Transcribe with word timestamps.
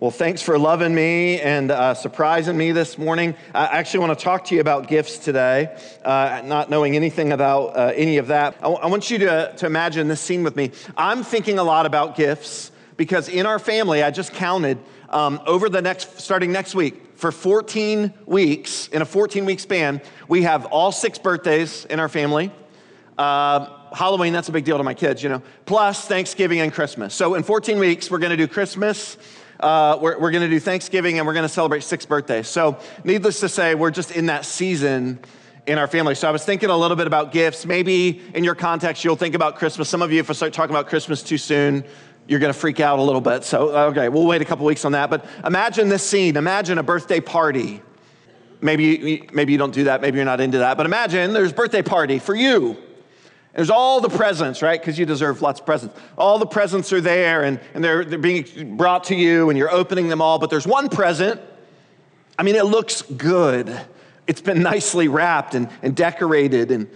Well, 0.00 0.10
thanks 0.10 0.40
for 0.40 0.58
loving 0.58 0.94
me 0.94 1.42
and 1.42 1.70
uh, 1.70 1.92
surprising 1.92 2.56
me 2.56 2.72
this 2.72 2.96
morning. 2.96 3.34
I 3.54 3.66
actually 3.66 4.00
want 4.00 4.18
to 4.18 4.24
talk 4.24 4.46
to 4.46 4.54
you 4.54 4.62
about 4.62 4.88
gifts 4.88 5.18
today, 5.18 5.76
uh, 6.02 6.40
not 6.42 6.70
knowing 6.70 6.96
anything 6.96 7.32
about 7.32 7.76
uh, 7.76 7.92
any 7.94 8.16
of 8.16 8.28
that. 8.28 8.54
I, 8.60 8.62
w- 8.62 8.80
I 8.80 8.86
want 8.86 9.10
you 9.10 9.18
to, 9.18 9.52
to 9.58 9.66
imagine 9.66 10.08
this 10.08 10.22
scene 10.22 10.42
with 10.42 10.56
me. 10.56 10.70
I'm 10.96 11.22
thinking 11.22 11.58
a 11.58 11.62
lot 11.62 11.84
about 11.84 12.16
gifts 12.16 12.72
because 12.96 13.28
in 13.28 13.44
our 13.44 13.58
family, 13.58 14.02
I 14.02 14.10
just 14.10 14.32
counted 14.32 14.78
um, 15.10 15.38
over 15.44 15.68
the 15.68 15.82
next, 15.82 16.18
starting 16.18 16.50
next 16.50 16.74
week, 16.74 17.18
for 17.18 17.30
14 17.30 18.10
weeks, 18.24 18.88
in 18.88 19.02
a 19.02 19.04
14 19.04 19.44
week 19.44 19.60
span, 19.60 20.00
we 20.28 20.44
have 20.44 20.64
all 20.64 20.92
six 20.92 21.18
birthdays 21.18 21.84
in 21.84 22.00
our 22.00 22.08
family. 22.08 22.50
Uh, 23.18 23.66
Halloween, 23.92 24.32
that's 24.32 24.48
a 24.48 24.52
big 24.52 24.64
deal 24.64 24.78
to 24.78 24.82
my 24.82 24.94
kids, 24.94 25.22
you 25.22 25.28
know, 25.28 25.42
plus 25.66 26.06
Thanksgiving 26.06 26.60
and 26.60 26.72
Christmas. 26.72 27.14
So 27.14 27.34
in 27.34 27.42
14 27.42 27.78
weeks, 27.78 28.10
we're 28.10 28.16
going 28.16 28.30
to 28.30 28.36
do 28.38 28.48
Christmas 28.48 29.18
uh, 29.60 29.98
we're, 30.00 30.18
we're 30.18 30.30
going 30.30 30.42
to 30.42 30.48
do 30.48 30.58
Thanksgiving 30.58 31.18
and 31.18 31.26
we're 31.26 31.34
going 31.34 31.44
to 31.44 31.48
celebrate 31.48 31.82
six 31.82 32.06
birthdays. 32.06 32.48
So, 32.48 32.78
needless 33.04 33.40
to 33.40 33.48
say, 33.48 33.74
we're 33.74 33.90
just 33.90 34.10
in 34.10 34.26
that 34.26 34.44
season 34.44 35.20
in 35.66 35.78
our 35.78 35.86
family. 35.86 36.14
So, 36.14 36.28
I 36.28 36.30
was 36.30 36.44
thinking 36.44 36.70
a 36.70 36.76
little 36.76 36.96
bit 36.96 37.06
about 37.06 37.30
gifts. 37.32 37.66
Maybe 37.66 38.22
in 38.34 38.42
your 38.42 38.54
context, 38.54 39.04
you'll 39.04 39.16
think 39.16 39.34
about 39.34 39.56
Christmas. 39.56 39.88
Some 39.88 40.02
of 40.02 40.12
you, 40.12 40.20
if 40.20 40.30
I 40.30 40.32
start 40.32 40.52
talking 40.52 40.74
about 40.74 40.88
Christmas 40.88 41.22
too 41.22 41.38
soon, 41.38 41.84
you're 42.26 42.40
going 42.40 42.52
to 42.52 42.58
freak 42.58 42.80
out 42.80 42.98
a 42.98 43.02
little 43.02 43.20
bit. 43.20 43.44
So, 43.44 43.70
okay, 43.88 44.08
we'll 44.08 44.26
wait 44.26 44.40
a 44.40 44.44
couple 44.44 44.64
weeks 44.64 44.84
on 44.84 44.92
that. 44.92 45.10
But 45.10 45.26
imagine 45.44 45.88
this 45.88 46.08
scene. 46.08 46.36
Imagine 46.36 46.78
a 46.78 46.82
birthday 46.82 47.20
party. 47.20 47.82
Maybe, 48.62 49.26
maybe 49.32 49.52
you 49.52 49.58
don't 49.58 49.74
do 49.74 49.84
that. 49.84 50.00
Maybe 50.00 50.16
you're 50.16 50.24
not 50.24 50.40
into 50.40 50.58
that. 50.58 50.76
But 50.76 50.86
imagine 50.86 51.32
there's 51.32 51.52
a 51.52 51.54
birthday 51.54 51.82
party 51.82 52.18
for 52.18 52.34
you. 52.34 52.76
There's 53.54 53.70
all 53.70 54.00
the 54.00 54.08
presents, 54.08 54.62
right? 54.62 54.80
Because 54.80 54.98
you 54.98 55.06
deserve 55.06 55.42
lots 55.42 55.60
of 55.60 55.66
presents. 55.66 55.98
All 56.16 56.38
the 56.38 56.46
presents 56.46 56.92
are 56.92 57.00
there 57.00 57.42
and, 57.42 57.58
and 57.74 57.82
they're, 57.82 58.04
they're 58.04 58.18
being 58.18 58.76
brought 58.76 59.04
to 59.04 59.14
you 59.14 59.50
and 59.50 59.58
you're 59.58 59.72
opening 59.72 60.08
them 60.08 60.22
all. 60.22 60.38
But 60.38 60.50
there's 60.50 60.66
one 60.66 60.88
present. 60.88 61.40
I 62.38 62.42
mean, 62.42 62.54
it 62.54 62.64
looks 62.64 63.02
good. 63.02 63.80
It's 64.26 64.40
been 64.40 64.62
nicely 64.62 65.08
wrapped 65.08 65.56
and, 65.56 65.68
and 65.82 65.96
decorated, 65.96 66.70
and, 66.70 66.88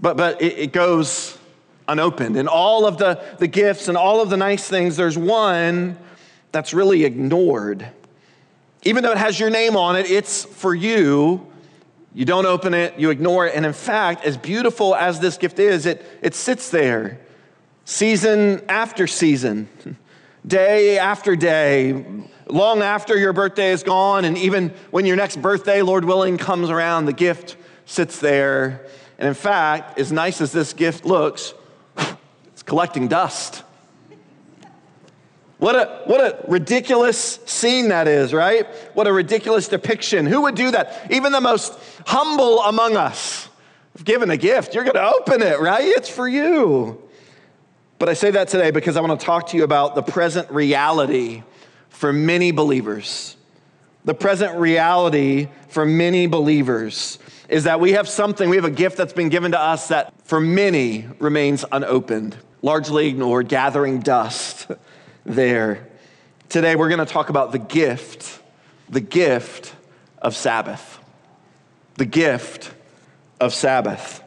but, 0.00 0.16
but 0.16 0.42
it, 0.42 0.58
it 0.58 0.72
goes 0.72 1.38
unopened. 1.86 2.36
And 2.36 2.48
all 2.48 2.86
of 2.86 2.98
the, 2.98 3.22
the 3.38 3.46
gifts 3.46 3.86
and 3.86 3.96
all 3.96 4.20
of 4.20 4.30
the 4.30 4.36
nice 4.36 4.66
things, 4.68 4.96
there's 4.96 5.16
one 5.16 5.96
that's 6.50 6.74
really 6.74 7.04
ignored. 7.04 7.86
Even 8.82 9.04
though 9.04 9.12
it 9.12 9.18
has 9.18 9.38
your 9.38 9.50
name 9.50 9.76
on 9.76 9.94
it, 9.94 10.10
it's 10.10 10.44
for 10.44 10.74
you 10.74 11.51
you 12.14 12.24
don't 12.24 12.46
open 12.46 12.74
it, 12.74 12.98
you 12.98 13.10
ignore 13.10 13.46
it. 13.46 13.54
And 13.54 13.64
in 13.64 13.72
fact, 13.72 14.24
as 14.24 14.36
beautiful 14.36 14.94
as 14.94 15.20
this 15.20 15.38
gift 15.38 15.58
is, 15.58 15.86
it, 15.86 16.04
it 16.20 16.34
sits 16.34 16.70
there 16.70 17.20
season 17.84 18.62
after 18.68 19.06
season, 19.06 19.68
day 20.46 20.98
after 20.98 21.36
day, 21.36 22.04
long 22.46 22.82
after 22.82 23.16
your 23.16 23.32
birthday 23.32 23.70
is 23.70 23.82
gone. 23.82 24.24
And 24.24 24.36
even 24.38 24.70
when 24.90 25.06
your 25.06 25.16
next 25.16 25.40
birthday, 25.40 25.82
Lord 25.82 26.04
willing, 26.04 26.38
comes 26.38 26.70
around, 26.70 27.06
the 27.06 27.12
gift 27.12 27.56
sits 27.86 28.18
there. 28.20 28.86
And 29.18 29.28
in 29.28 29.34
fact, 29.34 29.98
as 29.98 30.12
nice 30.12 30.40
as 30.40 30.52
this 30.52 30.72
gift 30.72 31.04
looks, 31.04 31.54
it's 32.48 32.62
collecting 32.62 33.08
dust. 33.08 33.62
What 35.62 35.76
a, 35.76 36.02
what 36.06 36.20
a 36.20 36.44
ridiculous 36.50 37.38
scene 37.46 37.90
that 37.90 38.08
is, 38.08 38.34
right? 38.34 38.66
What 38.94 39.06
a 39.06 39.12
ridiculous 39.12 39.68
depiction. 39.68 40.26
Who 40.26 40.40
would 40.40 40.56
do 40.56 40.72
that? 40.72 41.06
Even 41.08 41.30
the 41.30 41.40
most 41.40 41.78
humble 42.04 42.60
among 42.62 42.96
us. 42.96 43.48
If 43.94 44.04
given 44.04 44.28
a 44.30 44.36
gift, 44.36 44.74
you're 44.74 44.82
going 44.82 44.96
to 44.96 45.14
open 45.14 45.40
it, 45.40 45.60
right? 45.60 45.84
It's 45.84 46.08
for 46.08 46.26
you. 46.26 47.00
But 48.00 48.08
I 48.08 48.14
say 48.14 48.32
that 48.32 48.48
today 48.48 48.72
because 48.72 48.96
I 48.96 49.02
want 49.02 49.20
to 49.20 49.24
talk 49.24 49.50
to 49.50 49.56
you 49.56 49.62
about 49.62 49.94
the 49.94 50.02
present 50.02 50.50
reality 50.50 51.44
for 51.90 52.12
many 52.12 52.50
believers. 52.50 53.36
The 54.04 54.14
present 54.14 54.58
reality 54.58 55.46
for 55.68 55.86
many 55.86 56.26
believers 56.26 57.20
is 57.48 57.62
that 57.64 57.78
we 57.78 57.92
have 57.92 58.08
something, 58.08 58.50
we 58.50 58.56
have 58.56 58.64
a 58.64 58.70
gift 58.70 58.96
that's 58.96 59.12
been 59.12 59.28
given 59.28 59.52
to 59.52 59.60
us 59.60 59.86
that 59.88 60.12
for 60.24 60.40
many 60.40 61.06
remains 61.20 61.64
unopened, 61.70 62.36
largely 62.62 63.06
ignored, 63.06 63.46
gathering 63.46 64.00
dust 64.00 64.66
there. 65.24 65.88
Today, 66.48 66.76
we're 66.76 66.88
going 66.88 67.04
to 67.04 67.12
talk 67.12 67.28
about 67.28 67.52
the 67.52 67.58
gift, 67.58 68.40
the 68.88 69.00
gift 69.00 69.74
of 70.20 70.36
Sabbath. 70.36 70.98
The 71.96 72.06
gift 72.06 72.72
of 73.40 73.54
Sabbath. 73.54 74.22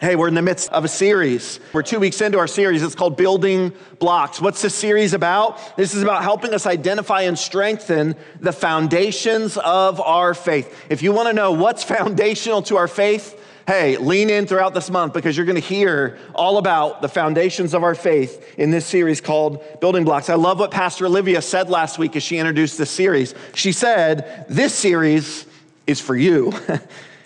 Hey, 0.00 0.16
we're 0.16 0.26
in 0.26 0.34
the 0.34 0.42
midst 0.42 0.72
of 0.72 0.84
a 0.84 0.88
series. 0.88 1.60
We're 1.72 1.82
two 1.84 2.00
weeks 2.00 2.20
into 2.20 2.38
our 2.38 2.48
series. 2.48 2.82
It's 2.82 2.96
called 2.96 3.16
Building 3.16 3.72
Blocks. 4.00 4.40
What's 4.40 4.60
this 4.60 4.74
series 4.74 5.14
about? 5.14 5.76
This 5.76 5.94
is 5.94 6.02
about 6.02 6.24
helping 6.24 6.52
us 6.54 6.66
identify 6.66 7.22
and 7.22 7.38
strengthen 7.38 8.16
the 8.40 8.52
foundations 8.52 9.56
of 9.58 10.00
our 10.00 10.34
faith. 10.34 10.86
If 10.90 11.02
you 11.02 11.12
want 11.12 11.28
to 11.28 11.32
know 11.32 11.52
what's 11.52 11.84
foundational 11.84 12.62
to 12.62 12.78
our 12.78 12.88
faith, 12.88 13.38
hey, 13.66 13.96
lean 13.96 14.30
in 14.30 14.46
throughout 14.46 14.74
this 14.74 14.90
month 14.90 15.12
because 15.12 15.36
you're 15.36 15.46
going 15.46 15.60
to 15.60 15.66
hear 15.66 16.18
all 16.34 16.58
about 16.58 17.02
the 17.02 17.08
foundations 17.08 17.74
of 17.74 17.82
our 17.82 17.94
faith 17.94 18.58
in 18.58 18.70
this 18.70 18.86
series 18.86 19.20
called 19.20 19.80
Building 19.80 20.04
Blocks. 20.04 20.28
I 20.28 20.34
love 20.34 20.58
what 20.58 20.70
Pastor 20.70 21.06
Olivia 21.06 21.42
said 21.42 21.70
last 21.70 21.98
week 21.98 22.16
as 22.16 22.22
she 22.22 22.38
introduced 22.38 22.78
this 22.78 22.90
series. 22.90 23.34
She 23.54 23.72
said, 23.72 24.46
This 24.48 24.74
series 24.74 25.46
is 25.86 26.00
for 26.00 26.16
you. 26.16 26.52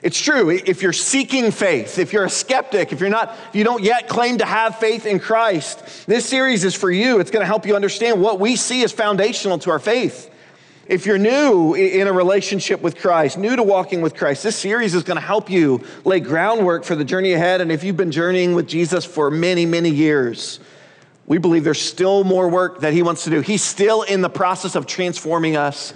It's 0.06 0.20
true. 0.20 0.50
If 0.50 0.82
you're 0.82 0.92
seeking 0.92 1.50
faith, 1.50 1.98
if 1.98 2.12
you're 2.12 2.26
a 2.26 2.30
skeptic, 2.30 2.92
if 2.92 3.00
you're 3.00 3.10
not, 3.10 3.36
if 3.48 3.56
you 3.56 3.64
don't 3.64 3.82
yet 3.82 4.06
claim 4.06 4.38
to 4.38 4.44
have 4.44 4.78
faith 4.78 5.04
in 5.04 5.18
Christ, 5.18 6.06
this 6.06 6.24
series 6.24 6.62
is 6.62 6.76
for 6.76 6.92
you. 6.92 7.18
It's 7.18 7.32
going 7.32 7.42
to 7.42 7.46
help 7.46 7.66
you 7.66 7.74
understand 7.74 8.20
what 8.22 8.38
we 8.38 8.54
see 8.54 8.84
as 8.84 8.92
foundational 8.92 9.58
to 9.58 9.70
our 9.70 9.80
faith. 9.80 10.30
If 10.88 11.04
you're 11.04 11.18
new 11.18 11.74
in 11.74 12.06
a 12.06 12.12
relationship 12.12 12.80
with 12.80 12.96
Christ, 12.96 13.36
new 13.36 13.56
to 13.56 13.62
walking 13.64 14.02
with 14.02 14.14
Christ, 14.14 14.44
this 14.44 14.54
series 14.54 14.94
is 14.94 15.02
going 15.02 15.16
to 15.16 15.24
help 15.24 15.50
you 15.50 15.82
lay 16.04 16.20
groundwork 16.20 16.84
for 16.84 16.94
the 16.94 17.04
journey 17.04 17.32
ahead. 17.32 17.60
And 17.60 17.72
if 17.72 17.82
you've 17.82 17.96
been 17.96 18.12
journeying 18.12 18.54
with 18.54 18.68
Jesus 18.68 19.04
for 19.04 19.28
many, 19.28 19.66
many 19.66 19.90
years, 19.90 20.60
we 21.26 21.38
believe 21.38 21.64
there's 21.64 21.82
still 21.82 22.22
more 22.22 22.48
work 22.48 22.82
that 22.82 22.92
He 22.92 23.02
wants 23.02 23.24
to 23.24 23.30
do. 23.30 23.40
He's 23.40 23.64
still 23.64 24.02
in 24.02 24.20
the 24.20 24.30
process 24.30 24.76
of 24.76 24.86
transforming 24.86 25.56
us. 25.56 25.92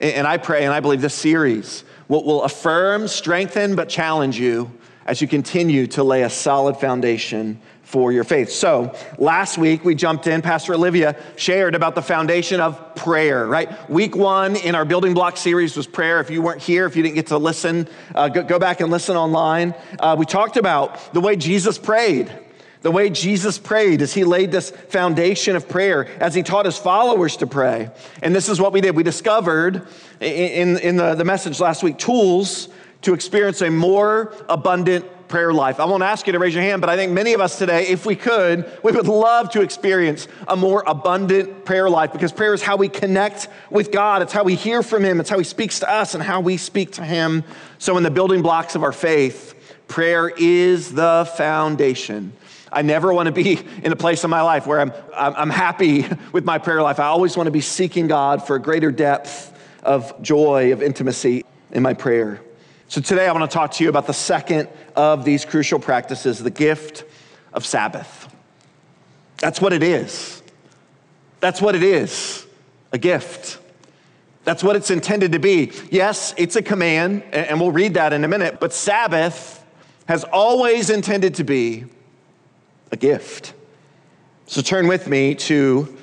And 0.00 0.26
I 0.26 0.38
pray 0.38 0.64
and 0.64 0.72
I 0.72 0.80
believe 0.80 1.02
this 1.02 1.14
series 1.14 1.84
will, 2.08 2.42
affirm, 2.42 3.08
strengthen, 3.08 3.76
but 3.76 3.90
challenge 3.90 4.38
you 4.38 4.72
as 5.06 5.20
you 5.20 5.28
continue 5.28 5.86
to 5.88 6.04
lay 6.04 6.22
a 6.22 6.30
solid 6.30 6.76
foundation 6.76 7.60
for 7.92 8.10
your 8.10 8.24
faith. 8.24 8.50
So, 8.50 8.96
last 9.18 9.58
week 9.58 9.84
we 9.84 9.94
jumped 9.94 10.26
in, 10.26 10.40
Pastor 10.40 10.72
Olivia 10.72 11.14
shared 11.36 11.74
about 11.74 11.94
the 11.94 12.00
foundation 12.00 12.58
of 12.58 12.94
prayer, 12.94 13.46
right? 13.46 13.90
Week 13.90 14.16
one 14.16 14.56
in 14.56 14.74
our 14.74 14.86
building 14.86 15.12
block 15.12 15.36
series 15.36 15.76
was 15.76 15.86
prayer. 15.86 16.18
If 16.18 16.30
you 16.30 16.40
weren't 16.40 16.62
here, 16.62 16.86
if 16.86 16.96
you 16.96 17.02
didn't 17.02 17.16
get 17.16 17.26
to 17.26 17.36
listen, 17.36 17.86
uh, 18.14 18.30
go, 18.30 18.44
go, 18.44 18.58
back 18.58 18.80
and 18.80 18.90
listen 18.90 19.14
online. 19.14 19.74
Uh, 19.98 20.16
we 20.18 20.24
talked 20.24 20.56
about 20.56 21.12
the 21.12 21.20
way 21.20 21.36
Jesus 21.36 21.76
prayed. 21.76 22.32
The 22.80 22.90
way 22.90 23.10
Jesus 23.10 23.58
prayed 23.58 24.00
as 24.02 24.14
he 24.14 24.24
laid 24.24 24.50
this 24.50 24.70
foundation 24.70 25.54
of 25.54 25.68
prayer, 25.68 26.08
as 26.18 26.34
he 26.34 26.42
taught 26.42 26.64
his 26.64 26.78
followers 26.78 27.36
to 27.36 27.46
pray. 27.46 27.90
And 28.22 28.34
this 28.34 28.48
is 28.48 28.60
what 28.60 28.72
we 28.72 28.80
did. 28.80 28.96
We 28.96 29.04
discovered 29.04 29.86
in, 30.18 30.78
in 30.78 30.96
the, 30.96 31.14
the 31.14 31.24
message 31.24 31.60
last 31.60 31.82
week 31.84 31.98
tools 31.98 32.68
to 33.02 33.14
experience 33.14 33.60
a 33.62 33.70
more 33.70 34.34
abundant 34.48 35.04
prayer 35.32 35.52
life. 35.52 35.80
I 35.80 35.86
won't 35.86 36.02
ask 36.02 36.26
you 36.26 36.34
to 36.34 36.38
raise 36.38 36.54
your 36.54 36.62
hand, 36.62 36.82
but 36.82 36.90
I 36.90 36.96
think 36.96 37.10
many 37.10 37.32
of 37.32 37.40
us 37.40 37.56
today, 37.56 37.86
if 37.88 38.04
we 38.04 38.14
could, 38.14 38.70
we 38.84 38.92
would 38.92 39.08
love 39.08 39.50
to 39.52 39.62
experience 39.62 40.28
a 40.46 40.54
more 40.54 40.84
abundant 40.86 41.64
prayer 41.64 41.88
life 41.88 42.12
because 42.12 42.32
prayer 42.32 42.52
is 42.52 42.62
how 42.62 42.76
we 42.76 42.90
connect 42.90 43.48
with 43.70 43.90
God. 43.90 44.20
It's 44.20 44.32
how 44.32 44.44
we 44.44 44.56
hear 44.56 44.82
from 44.82 45.02
Him. 45.02 45.20
It's 45.20 45.30
how 45.30 45.38
He 45.38 45.44
speaks 45.44 45.78
to 45.80 45.90
us 45.90 46.14
and 46.14 46.22
how 46.22 46.40
we 46.40 46.58
speak 46.58 46.92
to 46.92 47.04
Him. 47.04 47.44
So, 47.78 47.96
in 47.96 48.02
the 48.02 48.10
building 48.10 48.42
blocks 48.42 48.74
of 48.74 48.82
our 48.82 48.92
faith, 48.92 49.54
prayer 49.88 50.28
is 50.28 50.92
the 50.92 51.26
foundation. 51.36 52.34
I 52.70 52.82
never 52.82 53.12
want 53.14 53.26
to 53.26 53.32
be 53.32 53.58
in 53.82 53.90
a 53.90 53.96
place 53.96 54.24
in 54.24 54.30
my 54.30 54.42
life 54.42 54.66
where 54.66 54.80
I'm, 54.80 54.92
I'm 55.14 55.50
happy 55.50 56.06
with 56.32 56.44
my 56.44 56.58
prayer 56.58 56.82
life. 56.82 57.00
I 57.00 57.06
always 57.06 57.38
want 57.38 57.46
to 57.46 57.50
be 57.50 57.62
seeking 57.62 58.06
God 58.06 58.46
for 58.46 58.56
a 58.56 58.60
greater 58.60 58.90
depth 58.90 59.58
of 59.82 60.20
joy, 60.20 60.72
of 60.74 60.82
intimacy 60.82 61.44
in 61.70 61.82
my 61.82 61.94
prayer. 61.94 62.40
So 62.92 63.00
today 63.00 63.26
I 63.26 63.32
want 63.32 63.50
to 63.50 63.54
talk 63.54 63.70
to 63.72 63.84
you 63.84 63.88
about 63.88 64.06
the 64.06 64.12
second 64.12 64.68
of 64.94 65.24
these 65.24 65.46
crucial 65.46 65.78
practices, 65.78 66.40
the 66.40 66.50
gift 66.50 67.04
of 67.54 67.64
Sabbath. 67.64 68.28
That's 69.38 69.62
what 69.62 69.72
it 69.72 69.82
is. 69.82 70.42
That's 71.40 71.62
what 71.62 71.74
it 71.74 71.82
is 71.82 72.46
a 72.92 72.98
gift. 72.98 73.58
That's 74.44 74.62
what 74.62 74.76
it's 74.76 74.90
intended 74.90 75.32
to 75.32 75.38
be. 75.38 75.72
Yes, 75.90 76.34
it's 76.36 76.56
a 76.56 76.60
command, 76.60 77.22
and 77.32 77.58
we'll 77.58 77.72
read 77.72 77.94
that 77.94 78.12
in 78.12 78.24
a 78.24 78.28
minute, 78.28 78.60
but 78.60 78.74
Sabbath 78.74 79.64
has 80.04 80.24
always 80.24 80.90
intended 80.90 81.36
to 81.36 81.44
be 81.44 81.86
a 82.90 82.98
gift. 82.98 83.54
So 84.44 84.60
turn 84.60 84.86
with 84.86 85.08
me 85.08 85.34
to 85.36 85.96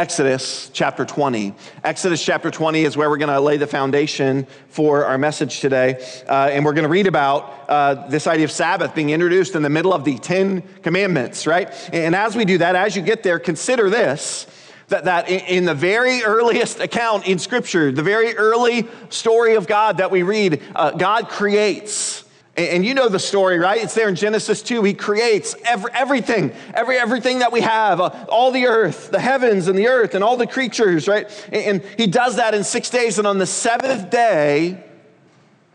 Exodus 0.00 0.70
chapter 0.72 1.04
20. 1.04 1.52
Exodus 1.84 2.24
chapter 2.24 2.50
20 2.50 2.84
is 2.84 2.96
where 2.96 3.10
we're 3.10 3.18
going 3.18 3.28
to 3.28 3.38
lay 3.38 3.58
the 3.58 3.66
foundation 3.66 4.46
for 4.70 5.04
our 5.04 5.18
message 5.18 5.60
today. 5.60 6.02
Uh, 6.26 6.48
and 6.50 6.64
we're 6.64 6.72
going 6.72 6.84
to 6.84 6.88
read 6.88 7.06
about 7.06 7.66
uh, 7.68 8.08
this 8.08 8.26
idea 8.26 8.46
of 8.46 8.50
Sabbath 8.50 8.94
being 8.94 9.10
introduced 9.10 9.54
in 9.56 9.62
the 9.62 9.68
middle 9.68 9.92
of 9.92 10.04
the 10.04 10.16
Ten 10.16 10.62
Commandments, 10.82 11.46
right? 11.46 11.70
And 11.92 12.16
as 12.16 12.34
we 12.34 12.46
do 12.46 12.56
that, 12.56 12.76
as 12.76 12.96
you 12.96 13.02
get 13.02 13.22
there, 13.22 13.38
consider 13.38 13.90
this 13.90 14.46
that, 14.88 15.04
that 15.04 15.28
in 15.28 15.66
the 15.66 15.74
very 15.74 16.22
earliest 16.22 16.80
account 16.80 17.28
in 17.28 17.38
Scripture, 17.38 17.92
the 17.92 18.02
very 18.02 18.34
early 18.38 18.88
story 19.10 19.54
of 19.54 19.66
God 19.66 19.98
that 19.98 20.10
we 20.10 20.22
read, 20.22 20.62
uh, 20.74 20.92
God 20.92 21.28
creates. 21.28 22.24
And 22.68 22.84
you 22.84 22.94
know 22.94 23.08
the 23.08 23.18
story, 23.18 23.58
right? 23.58 23.82
It's 23.82 23.94
there 23.94 24.08
in 24.08 24.14
Genesis 24.14 24.62
2. 24.62 24.82
He 24.82 24.94
creates 24.94 25.54
every, 25.64 25.90
everything, 25.92 26.52
every, 26.74 26.98
everything 26.98 27.38
that 27.38 27.52
we 27.52 27.62
have, 27.62 28.00
uh, 28.00 28.26
all 28.28 28.50
the 28.50 28.66
earth, 28.66 29.10
the 29.10 29.20
heavens 29.20 29.68
and 29.68 29.78
the 29.78 29.88
earth, 29.88 30.14
and 30.14 30.22
all 30.22 30.36
the 30.36 30.46
creatures, 30.46 31.08
right? 31.08 31.26
And, 31.52 31.82
and 31.82 31.98
he 31.98 32.06
does 32.06 32.36
that 32.36 32.54
in 32.54 32.64
six 32.64 32.90
days. 32.90 33.18
And 33.18 33.26
on 33.26 33.38
the 33.38 33.46
seventh 33.46 34.10
day, 34.10 34.84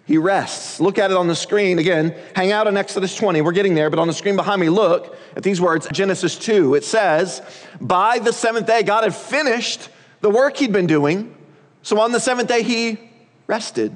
he 0.05 0.19
rests. 0.19 0.79
Look 0.79 0.99
at 0.99 1.09
it 1.09 1.17
on 1.17 1.27
the 1.27 1.35
screen 1.35 1.79
again. 1.79 2.15
Hang 2.35 2.51
out 2.51 2.67
in 2.67 2.77
Exodus 2.77 3.15
20. 3.15 3.41
We're 3.41 3.51
getting 3.51 3.73
there, 3.73 3.89
but 3.89 3.97
on 3.97 4.07
the 4.07 4.13
screen 4.13 4.35
behind 4.35 4.61
me, 4.61 4.69
look 4.69 5.17
at 5.35 5.41
these 5.41 5.59
words 5.59 5.87
Genesis 5.91 6.37
2. 6.37 6.75
It 6.75 6.83
says, 6.83 7.41
By 7.81 8.19
the 8.19 8.31
seventh 8.31 8.67
day, 8.67 8.83
God 8.83 9.03
had 9.03 9.15
finished 9.15 9.89
the 10.21 10.29
work 10.29 10.57
he'd 10.57 10.71
been 10.71 10.87
doing. 10.87 11.35
So 11.81 11.99
on 11.99 12.11
the 12.11 12.19
seventh 12.19 12.47
day, 12.47 12.61
he 12.61 12.99
rested 13.47 13.95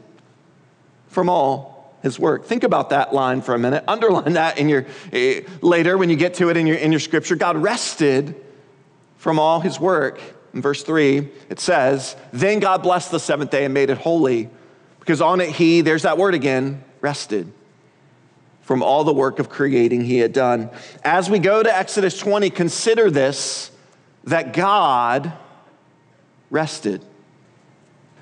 from 1.07 1.29
all 1.29 1.68
his 2.01 2.19
work. 2.19 2.45
Think 2.45 2.63
about 2.63 2.89
that 2.91 3.13
line 3.13 3.41
for 3.41 3.53
a 3.53 3.59
minute. 3.59 3.83
Underline 3.87 4.33
that 4.33 4.57
in 4.57 4.69
your 4.69 4.85
uh, 5.13 5.41
later 5.61 5.97
when 5.97 6.09
you 6.09 6.15
get 6.15 6.35
to 6.35 6.49
it 6.49 6.57
in 6.57 6.65
your 6.67 6.77
in 6.77 6.91
your 6.91 6.99
scripture. 6.99 7.35
God 7.35 7.57
rested 7.57 8.35
from 9.17 9.39
all 9.39 9.59
his 9.59 9.79
work. 9.79 10.19
In 10.53 10.63
verse 10.63 10.81
3, 10.81 11.29
it 11.49 11.59
says, 11.59 12.15
Then 12.33 12.59
God 12.59 12.81
blessed 12.81 13.11
the 13.11 13.19
seventh 13.19 13.51
day 13.51 13.65
and 13.65 13.73
made 13.73 13.91
it 13.91 13.99
holy, 13.99 14.49
because 14.99 15.21
on 15.21 15.41
it 15.41 15.49
he, 15.49 15.81
there's 15.81 16.01
that 16.03 16.17
word 16.17 16.33
again, 16.33 16.83
rested 17.01 17.51
from 18.61 18.81
all 18.81 19.03
the 19.03 19.13
work 19.13 19.39
of 19.39 19.49
creating 19.49 20.03
he 20.03 20.19
had 20.19 20.33
done. 20.33 20.69
As 21.03 21.29
we 21.29 21.39
go 21.39 21.61
to 21.61 21.75
Exodus 21.75 22.17
20, 22.17 22.49
consider 22.49 23.11
this 23.11 23.71
that 24.25 24.53
God 24.53 25.33
rested. 26.49 27.03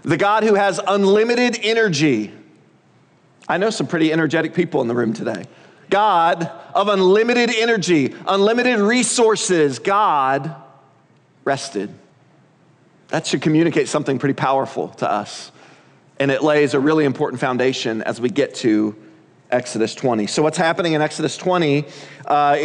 The 0.03 0.17
God 0.17 0.43
who 0.43 0.53
has 0.53 0.79
unlimited 0.85 1.59
energy 1.61 2.31
I 3.47 3.57
know 3.57 3.69
some 3.69 3.87
pretty 3.87 4.11
energetic 4.11 4.53
people 4.53 4.81
in 4.81 4.87
the 4.87 4.95
room 4.95 5.13
today. 5.13 5.45
God 5.89 6.51
of 6.75 6.89
unlimited 6.89 7.49
energy, 7.49 8.13
unlimited 8.27 8.79
resources, 8.79 9.79
God 9.79 10.53
rested. 11.45 11.93
That 13.07 13.25
should 13.25 13.41
communicate 13.41 13.87
something 13.87 14.19
pretty 14.19 14.33
powerful 14.33 14.89
to 14.89 15.09
us. 15.09 15.51
And 16.19 16.29
it 16.29 16.43
lays 16.43 16.73
a 16.73 16.79
really 16.79 17.05
important 17.05 17.39
foundation 17.39 18.01
as 18.01 18.19
we 18.19 18.29
get 18.29 18.55
to 18.55 18.95
Exodus 19.49 19.95
20. 19.95 20.27
So, 20.27 20.43
what's 20.43 20.57
happening 20.57 20.91
in 20.91 21.01
Exodus 21.01 21.37
20? 21.37 21.85
Uh, 22.25 22.55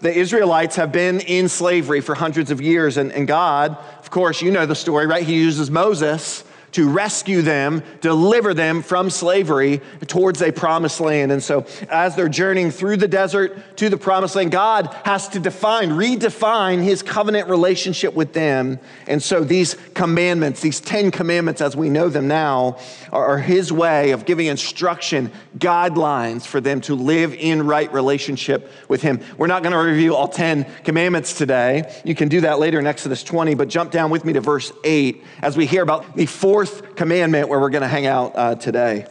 the 0.00 0.12
Israelites 0.14 0.76
have 0.76 0.92
been 0.92 1.18
in 1.20 1.48
slavery 1.48 2.00
for 2.00 2.14
hundreds 2.14 2.52
of 2.52 2.60
years, 2.60 2.96
and, 2.96 3.10
and 3.10 3.26
God, 3.26 3.76
of 3.98 4.10
course, 4.10 4.40
you 4.40 4.52
know 4.52 4.64
the 4.64 4.76
story, 4.76 5.08
right? 5.08 5.24
He 5.24 5.34
uses 5.34 5.68
Moses 5.68 6.44
to 6.72 6.88
rescue 6.88 7.42
them, 7.42 7.82
deliver 8.00 8.54
them 8.54 8.82
from 8.82 9.10
slavery 9.10 9.80
towards 10.06 10.42
a 10.42 10.52
promised 10.52 11.00
land. 11.00 11.32
And 11.32 11.42
so, 11.42 11.66
as 11.90 12.14
they're 12.14 12.28
journeying 12.28 12.70
through 12.70 12.98
the 12.98 13.08
desert 13.08 13.76
to 13.78 13.88
the 13.88 13.96
promised 13.96 14.36
land, 14.36 14.50
God 14.50 14.94
has 15.04 15.28
to 15.28 15.40
define, 15.40 15.90
redefine 15.90 16.82
his 16.82 17.02
covenant 17.02 17.48
relationship 17.48 18.14
with 18.14 18.32
them. 18.32 18.78
And 19.06 19.22
so, 19.22 19.44
these 19.44 19.76
commandments, 19.94 20.60
these 20.60 20.80
10 20.80 21.10
commandments 21.10 21.60
as 21.60 21.76
we 21.76 21.88
know 21.88 22.08
them 22.08 22.28
now, 22.28 22.78
are 23.12 23.38
his 23.38 23.72
way 23.72 24.10
of 24.10 24.24
giving 24.24 24.46
instruction, 24.46 25.32
guidelines 25.58 26.46
for 26.46 26.60
them 26.60 26.80
to 26.82 26.94
live 26.94 27.34
in 27.34 27.66
right 27.66 27.92
relationship 27.92 28.70
with 28.88 29.02
him. 29.02 29.20
We're 29.36 29.46
not 29.46 29.62
going 29.62 29.72
to 29.72 29.78
review 29.78 30.14
all 30.14 30.28
10 30.28 30.66
commandments 30.84 31.34
today. 31.34 31.90
You 32.04 32.14
can 32.14 32.28
do 32.28 32.42
that 32.42 32.58
later 32.58 32.78
in 32.78 32.86
Exodus 32.86 33.22
20, 33.22 33.54
but 33.54 33.68
jump 33.68 33.90
down 33.90 34.10
with 34.10 34.24
me 34.24 34.32
to 34.34 34.40
verse 34.40 34.72
8 34.84 35.24
as 35.42 35.56
we 35.56 35.66
hear 35.66 35.82
about 35.82 36.16
the 36.16 36.26
four 36.26 36.57
fourth 36.58 36.96
commandment 36.96 37.48
where 37.48 37.60
we're 37.60 37.70
going 37.70 37.82
to 37.82 37.86
hang 37.86 38.06
out 38.06 38.32
uh, 38.34 38.52
today. 38.56 39.06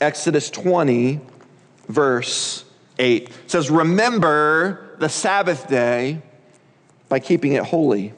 Exodus 0.00 0.50
20, 0.50 1.18
verse 1.88 2.64
8 2.96 3.24
it 3.24 3.50
says, 3.50 3.72
Remember 3.72 4.94
the 5.00 5.08
Sabbath 5.08 5.66
day 5.66 6.22
by 7.08 7.18
keeping 7.18 7.54
it 7.54 7.64
holy. 7.64 8.12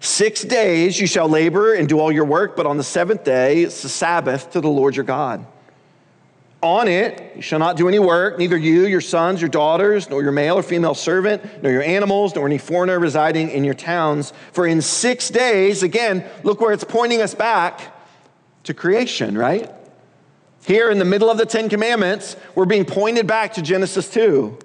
Six 0.00 0.40
days 0.40 0.98
you 0.98 1.06
shall 1.06 1.28
labor 1.28 1.74
and 1.74 1.86
do 1.86 2.00
all 2.00 2.10
your 2.10 2.24
work, 2.24 2.56
but 2.56 2.64
on 2.64 2.78
the 2.78 2.82
seventh 2.82 3.24
day 3.24 3.64
it's 3.64 3.82
the 3.82 3.90
Sabbath 3.90 4.52
to 4.52 4.62
the 4.62 4.70
Lord 4.70 4.96
your 4.96 5.04
God. 5.04 5.44
On 6.62 6.88
it 6.88 7.32
you 7.36 7.42
shall 7.42 7.58
not 7.58 7.76
do 7.76 7.86
any 7.86 7.98
work, 7.98 8.38
neither 8.38 8.56
you, 8.56 8.86
your 8.86 9.00
sons, 9.00 9.40
your 9.40 9.50
daughters, 9.50 10.08
nor 10.08 10.22
your 10.22 10.32
male 10.32 10.56
or 10.56 10.62
female 10.62 10.94
servant, 10.94 11.62
nor 11.62 11.70
your 11.70 11.82
animals, 11.82 12.34
nor 12.34 12.46
any 12.46 12.58
foreigner 12.58 12.98
residing 12.98 13.50
in 13.50 13.62
your 13.62 13.74
towns. 13.74 14.32
For 14.52 14.66
in 14.66 14.80
six 14.80 15.28
days, 15.28 15.82
again, 15.82 16.24
look 16.44 16.60
where 16.60 16.72
it's 16.72 16.84
pointing 16.84 17.20
us 17.20 17.34
back 17.34 17.94
to 18.64 18.74
creation, 18.74 19.36
right? 19.36 19.70
Here 20.64 20.90
in 20.90 20.98
the 20.98 21.04
middle 21.04 21.30
of 21.30 21.38
the 21.38 21.46
Ten 21.46 21.68
Commandments, 21.68 22.36
we're 22.54 22.64
being 22.64 22.84
pointed 22.84 23.26
back 23.26 23.54
to 23.54 23.62
Genesis 23.62 24.10
2. 24.10 24.58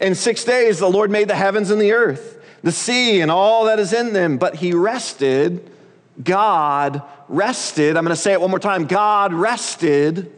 In 0.00 0.14
six 0.14 0.44
days, 0.44 0.78
the 0.78 0.88
Lord 0.88 1.10
made 1.10 1.28
the 1.28 1.34
heavens 1.34 1.70
and 1.70 1.80
the 1.80 1.92
earth, 1.92 2.38
the 2.62 2.70
sea, 2.70 3.20
and 3.20 3.30
all 3.30 3.64
that 3.64 3.78
is 3.78 3.92
in 3.92 4.12
them, 4.12 4.38
but 4.38 4.56
he 4.56 4.72
rested. 4.72 5.68
God 6.22 7.02
rested. 7.28 7.96
I'm 7.96 8.04
going 8.04 8.14
to 8.14 8.20
say 8.20 8.32
it 8.32 8.40
one 8.40 8.50
more 8.50 8.58
time 8.58 8.84
God 8.84 9.32
rested 9.32 10.32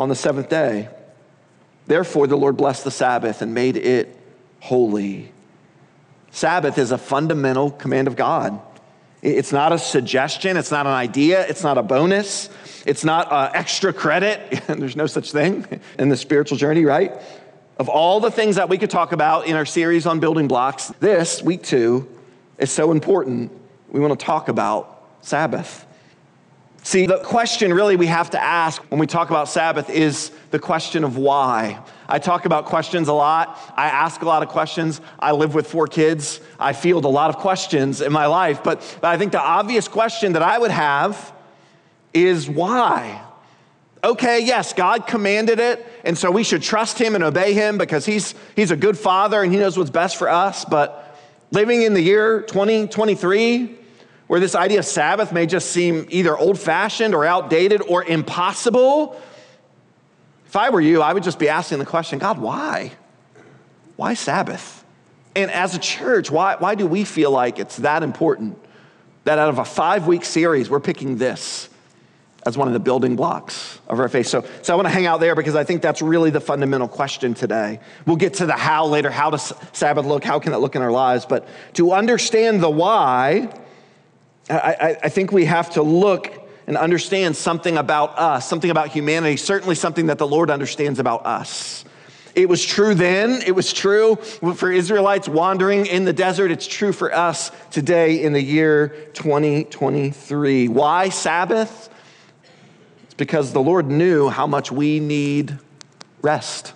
on 0.00 0.08
the 0.08 0.14
seventh 0.14 0.48
day. 0.48 0.88
Therefore, 1.86 2.26
the 2.26 2.36
Lord 2.36 2.56
blessed 2.56 2.84
the 2.84 2.90
Sabbath 2.90 3.42
and 3.42 3.52
made 3.52 3.76
it 3.76 4.16
holy. 4.60 5.32
Sabbath 6.30 6.78
is 6.78 6.90
a 6.90 6.98
fundamental 6.98 7.70
command 7.70 8.08
of 8.08 8.16
God. 8.16 8.60
It's 9.22 9.52
not 9.52 9.72
a 9.72 9.78
suggestion, 9.78 10.56
it's 10.56 10.70
not 10.70 10.86
an 10.86 10.92
idea, 10.92 11.46
it's 11.46 11.62
not 11.62 11.76
a 11.76 11.82
bonus, 11.82 12.48
it's 12.86 13.04
not 13.04 13.30
uh, 13.30 13.50
extra 13.52 13.92
credit. 13.92 14.62
There's 14.66 14.96
no 14.96 15.06
such 15.06 15.32
thing 15.32 15.66
in 15.98 16.08
the 16.08 16.16
spiritual 16.16 16.56
journey, 16.56 16.86
right? 16.86 17.12
Of 17.78 17.90
all 17.90 18.20
the 18.20 18.30
things 18.30 18.56
that 18.56 18.70
we 18.70 18.78
could 18.78 18.90
talk 18.90 19.12
about 19.12 19.46
in 19.46 19.56
our 19.56 19.66
series 19.66 20.06
on 20.06 20.20
building 20.20 20.48
blocks, 20.48 20.88
this, 21.00 21.42
week 21.42 21.62
two, 21.62 22.08
is 22.56 22.70
so 22.70 22.90
important. 22.92 23.52
We 23.90 24.00
want 24.00 24.18
to 24.18 24.24
talk 24.24 24.48
about 24.48 25.04
Sabbath. 25.20 25.86
See, 26.82 27.06
the 27.06 27.18
question 27.18 27.72
really 27.74 27.96
we 27.96 28.06
have 28.06 28.30
to 28.30 28.42
ask 28.42 28.82
when 28.90 28.98
we 28.98 29.06
talk 29.06 29.28
about 29.28 29.48
Sabbath 29.48 29.90
is 29.90 30.32
the 30.50 30.58
question 30.58 31.04
of 31.04 31.18
why. 31.18 31.78
I 32.08 32.18
talk 32.18 32.46
about 32.46 32.64
questions 32.64 33.08
a 33.08 33.12
lot. 33.12 33.58
I 33.76 33.86
ask 33.86 34.22
a 34.22 34.24
lot 34.24 34.42
of 34.42 34.48
questions. 34.48 35.00
I 35.18 35.32
live 35.32 35.54
with 35.54 35.66
four 35.66 35.86
kids. 35.86 36.40
I 36.58 36.72
field 36.72 37.04
a 37.04 37.08
lot 37.08 37.28
of 37.28 37.36
questions 37.36 38.00
in 38.00 38.12
my 38.12 38.26
life. 38.26 38.64
But, 38.64 38.80
but 39.00 39.08
I 39.08 39.18
think 39.18 39.32
the 39.32 39.40
obvious 39.40 39.88
question 39.88 40.32
that 40.32 40.42
I 40.42 40.58
would 40.58 40.70
have 40.70 41.32
is 42.14 42.48
why? 42.48 43.22
Okay, 44.02 44.40
yes, 44.44 44.72
God 44.72 45.06
commanded 45.06 45.60
it, 45.60 45.86
and 46.04 46.16
so 46.16 46.30
we 46.30 46.42
should 46.42 46.62
trust 46.62 46.98
Him 46.98 47.14
and 47.14 47.22
obey 47.22 47.52
Him 47.52 47.76
because 47.76 48.06
He's, 48.06 48.34
he's 48.56 48.70
a 48.70 48.76
good 48.76 48.98
Father 48.98 49.42
and 49.42 49.52
He 49.52 49.58
knows 49.58 49.76
what's 49.76 49.90
best 49.90 50.16
for 50.16 50.30
us. 50.30 50.64
But 50.64 51.18
living 51.50 51.82
in 51.82 51.92
the 51.92 52.00
year 52.00 52.40
2023, 52.40 53.76
where 54.30 54.38
this 54.38 54.54
idea 54.54 54.78
of 54.78 54.84
Sabbath 54.84 55.32
may 55.32 55.44
just 55.44 55.72
seem 55.72 56.06
either 56.08 56.38
old 56.38 56.56
fashioned 56.56 57.16
or 57.16 57.26
outdated 57.26 57.82
or 57.82 58.04
impossible. 58.04 59.20
If 60.46 60.54
I 60.54 60.70
were 60.70 60.80
you, 60.80 61.02
I 61.02 61.12
would 61.12 61.24
just 61.24 61.40
be 61.40 61.48
asking 61.48 61.80
the 61.80 61.84
question 61.84 62.20
God, 62.20 62.38
why? 62.38 62.92
Why 63.96 64.14
Sabbath? 64.14 64.84
And 65.34 65.50
as 65.50 65.74
a 65.74 65.80
church, 65.80 66.30
why, 66.30 66.54
why 66.60 66.76
do 66.76 66.86
we 66.86 67.02
feel 67.02 67.32
like 67.32 67.58
it's 67.58 67.78
that 67.78 68.04
important 68.04 68.56
that 69.24 69.40
out 69.40 69.48
of 69.48 69.58
a 69.58 69.64
five 69.64 70.06
week 70.06 70.24
series, 70.24 70.70
we're 70.70 70.78
picking 70.78 71.18
this 71.18 71.68
as 72.46 72.56
one 72.56 72.68
of 72.68 72.72
the 72.72 72.78
building 72.78 73.16
blocks 73.16 73.80
of 73.88 73.98
our 73.98 74.08
faith? 74.08 74.28
So, 74.28 74.44
so 74.62 74.72
I 74.72 74.76
want 74.76 74.86
to 74.86 74.94
hang 74.94 75.06
out 75.06 75.18
there 75.18 75.34
because 75.34 75.56
I 75.56 75.64
think 75.64 75.82
that's 75.82 76.02
really 76.02 76.30
the 76.30 76.40
fundamental 76.40 76.86
question 76.86 77.34
today. 77.34 77.80
We'll 78.06 78.14
get 78.14 78.34
to 78.34 78.46
the 78.46 78.52
how 78.52 78.86
later. 78.86 79.10
How 79.10 79.30
does 79.30 79.52
Sabbath 79.72 80.06
look? 80.06 80.22
How 80.22 80.38
can 80.38 80.52
it 80.52 80.58
look 80.58 80.76
in 80.76 80.82
our 80.82 80.92
lives? 80.92 81.26
But 81.26 81.48
to 81.74 81.90
understand 81.90 82.62
the 82.62 82.70
why, 82.70 83.52
I, 84.50 84.96
I 85.04 85.08
think 85.08 85.32
we 85.32 85.44
have 85.44 85.70
to 85.70 85.82
look 85.82 86.32
and 86.66 86.76
understand 86.76 87.36
something 87.36 87.76
about 87.76 88.18
us, 88.18 88.48
something 88.48 88.70
about 88.70 88.88
humanity, 88.88 89.36
certainly 89.36 89.74
something 89.74 90.06
that 90.06 90.18
the 90.18 90.26
Lord 90.26 90.50
understands 90.50 90.98
about 90.98 91.26
us. 91.26 91.84
It 92.34 92.48
was 92.48 92.64
true 92.64 92.94
then, 92.94 93.42
it 93.42 93.52
was 93.52 93.72
true 93.72 94.16
for 94.16 94.70
Israelites 94.70 95.28
wandering 95.28 95.86
in 95.86 96.04
the 96.04 96.12
desert, 96.12 96.52
it's 96.52 96.66
true 96.66 96.92
for 96.92 97.12
us 97.12 97.50
today 97.72 98.22
in 98.22 98.32
the 98.32 98.42
year 98.42 98.88
2023. 99.14 100.68
Why 100.68 101.08
Sabbath? 101.08 101.88
It's 103.04 103.14
because 103.14 103.52
the 103.52 103.60
Lord 103.60 103.86
knew 103.86 104.28
how 104.28 104.46
much 104.46 104.70
we 104.70 105.00
need 105.00 105.58
rest. 106.22 106.72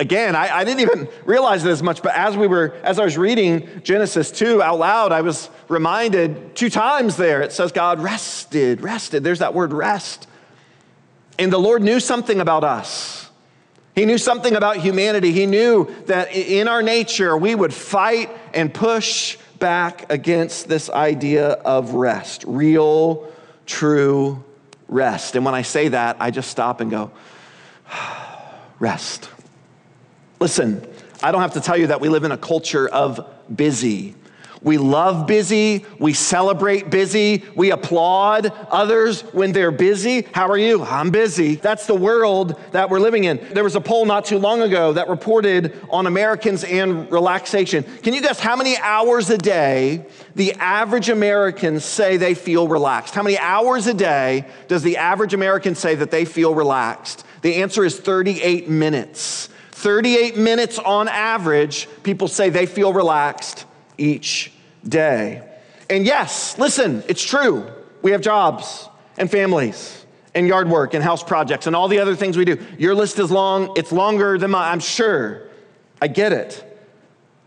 Again, 0.00 0.34
I, 0.34 0.60
I, 0.60 0.64
didn't 0.64 0.80
even 0.80 1.08
realize 1.26 1.62
it 1.62 1.68
as 1.68 1.82
much, 1.82 2.02
but 2.02 2.14
as 2.14 2.34
we 2.34 2.46
were, 2.46 2.74
as 2.82 2.98
I 2.98 3.04
was 3.04 3.18
reading 3.18 3.68
Genesis 3.84 4.30
2 4.30 4.62
out 4.62 4.78
loud, 4.78 5.12
I 5.12 5.20
was 5.20 5.50
reminded 5.68 6.56
two 6.56 6.70
times 6.70 7.18
there. 7.18 7.42
It 7.42 7.52
says 7.52 7.70
God 7.70 8.00
rested, 8.00 8.80
rested. 8.80 9.22
There's 9.22 9.40
that 9.40 9.52
word 9.52 9.74
rest. 9.74 10.26
And 11.38 11.52
the 11.52 11.58
Lord 11.58 11.82
knew 11.82 12.00
something 12.00 12.40
about 12.40 12.64
us. 12.64 13.28
He 13.94 14.06
knew 14.06 14.16
something 14.16 14.56
about 14.56 14.78
humanity. 14.78 15.32
He 15.32 15.44
knew 15.44 15.94
that 16.06 16.34
in 16.34 16.66
our 16.66 16.80
nature, 16.80 17.36
we 17.36 17.54
would 17.54 17.74
fight 17.74 18.30
and 18.54 18.72
push 18.72 19.36
back 19.58 20.10
against 20.10 20.66
this 20.66 20.88
idea 20.88 21.50
of 21.50 21.92
rest, 21.92 22.46
real, 22.46 23.30
true 23.66 24.42
rest. 24.88 25.36
And 25.36 25.44
when 25.44 25.54
I 25.54 25.60
say 25.60 25.88
that, 25.88 26.16
I 26.20 26.30
just 26.30 26.50
stop 26.50 26.80
and 26.80 26.90
go, 26.90 27.10
rest. 28.78 29.28
Listen, 30.40 30.82
I 31.22 31.32
don't 31.32 31.42
have 31.42 31.52
to 31.52 31.60
tell 31.60 31.76
you 31.76 31.88
that 31.88 32.00
we 32.00 32.08
live 32.08 32.24
in 32.24 32.32
a 32.32 32.38
culture 32.38 32.88
of 32.88 33.28
busy. 33.54 34.14
We 34.62 34.78
love 34.78 35.26
busy. 35.26 35.84
We 35.98 36.14
celebrate 36.14 36.88
busy. 36.88 37.44
We 37.54 37.72
applaud 37.72 38.50
others 38.70 39.20
when 39.32 39.52
they're 39.52 39.70
busy. 39.70 40.22
How 40.32 40.48
are 40.48 40.56
you? 40.56 40.82
I'm 40.82 41.10
busy. 41.10 41.56
That's 41.56 41.86
the 41.86 41.94
world 41.94 42.58
that 42.72 42.88
we're 42.88 43.00
living 43.00 43.24
in. 43.24 43.38
There 43.52 43.64
was 43.64 43.76
a 43.76 43.82
poll 43.82 44.06
not 44.06 44.24
too 44.24 44.38
long 44.38 44.62
ago 44.62 44.94
that 44.94 45.08
reported 45.08 45.78
on 45.90 46.06
Americans 46.06 46.64
and 46.64 47.12
relaxation. 47.12 47.84
Can 48.02 48.14
you 48.14 48.22
guess 48.22 48.40
how 48.40 48.56
many 48.56 48.78
hours 48.78 49.28
a 49.28 49.38
day 49.38 50.06
the 50.36 50.54
average 50.54 51.10
American 51.10 51.80
say 51.80 52.16
they 52.16 52.32
feel 52.32 52.66
relaxed? 52.66 53.14
How 53.14 53.22
many 53.22 53.38
hours 53.38 53.86
a 53.86 53.94
day 53.94 54.46
does 54.68 54.82
the 54.82 54.96
average 54.96 55.34
American 55.34 55.74
say 55.74 55.96
that 55.96 56.10
they 56.10 56.24
feel 56.24 56.54
relaxed? 56.54 57.26
The 57.42 57.56
answer 57.56 57.84
is 57.84 58.00
38 58.00 58.70
minutes. 58.70 59.49
38 59.80 60.36
minutes 60.36 60.78
on 60.78 61.08
average, 61.08 61.88
people 62.02 62.28
say 62.28 62.50
they 62.50 62.66
feel 62.66 62.92
relaxed 62.92 63.64
each 63.96 64.52
day. 64.86 65.42
And 65.88 66.04
yes, 66.04 66.58
listen, 66.58 67.02
it's 67.08 67.22
true. 67.22 67.66
We 68.02 68.10
have 68.10 68.20
jobs 68.20 68.88
and 69.16 69.30
families 69.30 70.04
and 70.34 70.46
yard 70.46 70.68
work 70.68 70.92
and 70.92 71.02
house 71.02 71.22
projects 71.22 71.66
and 71.66 71.74
all 71.74 71.88
the 71.88 71.98
other 71.98 72.14
things 72.14 72.36
we 72.36 72.44
do. 72.44 72.58
Your 72.78 72.94
list 72.94 73.18
is 73.18 73.30
long, 73.30 73.72
it's 73.76 73.90
longer 73.90 74.36
than 74.36 74.50
mine, 74.50 74.70
I'm 74.70 74.80
sure. 74.80 75.48
I 76.00 76.08
get 76.08 76.32
it. 76.32 76.64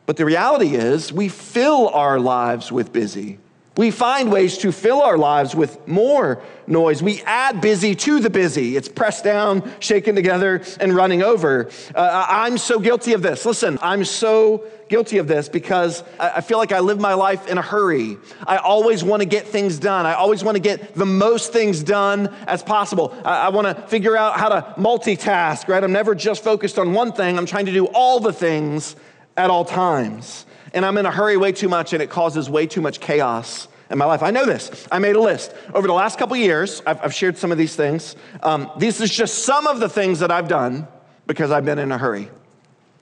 But 0.08 0.18
the 0.18 0.26
reality 0.26 0.76
is, 0.76 1.14
we 1.14 1.30
fill 1.30 1.90
our 1.90 2.20
lives 2.20 2.72
with 2.72 2.92
busy. 2.92 3.38
We 3.76 3.90
find 3.90 4.32
ways 4.32 4.60
to 4.60 4.72
fill 4.72 5.02
our 5.02 5.18
lives 5.18 5.56
with 5.56 5.88
more 5.88 6.44
noise. 6.68 7.02
We 7.02 7.22
add 7.24 7.60
busy 7.60 7.96
to 7.96 8.20
the 8.20 8.30
busy. 8.30 8.78
It's 8.78 8.88
pressed 8.88 9.24
down, 9.24 9.72
shaken 9.80 10.14
together, 10.14 10.62
and 10.80 10.94
running 10.94 11.24
over. 11.24 11.70
Uh, 11.96 12.26
I'm 12.30 12.60
so 12.60 12.80
guilty 12.80 13.14
of 13.14 13.24
this. 13.24 13.48
Listen, 13.48 13.80
I'm 13.82 14.06
so 14.06 14.64
guilty 14.90 15.18
of 15.18 15.28
this 15.28 15.50
because 15.50 16.04
I 16.20 16.42
feel 16.42 16.60
like 16.60 16.72
I 16.72 16.82
live 16.82 17.00
my 17.00 17.16
life 17.16 17.48
in 17.48 17.58
a 17.58 17.64
hurry. 17.64 18.18
I 18.46 18.58
always 18.58 19.04
want 19.04 19.24
to 19.24 19.28
get 19.28 19.48
things 19.48 19.80
done. 19.80 20.06
I 20.06 20.14
always 20.14 20.44
want 20.44 20.56
to 20.56 20.62
get 20.62 20.94
the 20.94 21.08
most 21.08 21.52
things 21.52 21.82
done 21.82 22.28
as 22.46 22.62
possible. 22.62 23.12
I, 23.26 23.48
I 23.48 23.50
want 23.50 23.76
to 23.76 23.88
figure 23.88 24.16
out 24.16 24.40
how 24.40 24.50
to 24.50 24.76
multitask, 24.78 25.68
right? 25.68 25.84
I'm 25.84 25.94
never 25.94 26.14
just 26.14 26.44
focused 26.44 26.78
on 26.78 26.94
one 26.94 27.12
thing, 27.12 27.40
I'm 27.40 27.48
trying 27.48 27.66
to 27.66 27.74
do 27.74 27.88
all 27.88 28.20
the 28.20 28.34
things 28.34 28.96
at 29.36 29.50
all 29.50 29.66
times 29.66 30.46
and 30.74 30.86
I'm 30.86 30.98
in 30.98 31.06
a 31.06 31.12
hurry 31.12 31.38
way 31.38 31.52
too 31.52 31.70
much, 31.70 31.94
and 31.94 32.02
it 32.02 32.10
causes 32.10 32.50
way 32.50 32.68
too 32.68 32.82
much 32.82 33.00
chaos 33.00 33.68
in 33.90 33.98
my 33.98 34.06
life. 34.06 34.24
I 34.24 34.32
know 34.32 34.46
this. 34.46 34.88
I 34.92 35.00
made 35.00 35.16
a 35.16 35.22
list. 35.22 35.54
Over 35.74 35.88
the 35.88 35.94
last 35.94 36.18
couple 36.18 36.36
years, 36.36 36.82
I've, 36.86 37.00
I've, 37.02 37.14
shared 37.14 37.38
some 37.38 37.52
of 37.52 37.58
these 37.58 37.76
things. 37.76 38.16
Um, 38.42 38.72
this 38.78 39.00
is 39.00 39.12
just 39.12 39.46
some 39.46 39.68
of 39.68 39.80
the 39.80 39.88
things 39.88 40.20
that 40.20 40.32
I've 40.32 40.48
done 40.48 40.88
because 41.28 41.52
I've 41.52 41.66
been 41.66 41.80
in 41.80 41.92
a 41.92 41.98
hurry. 41.98 42.30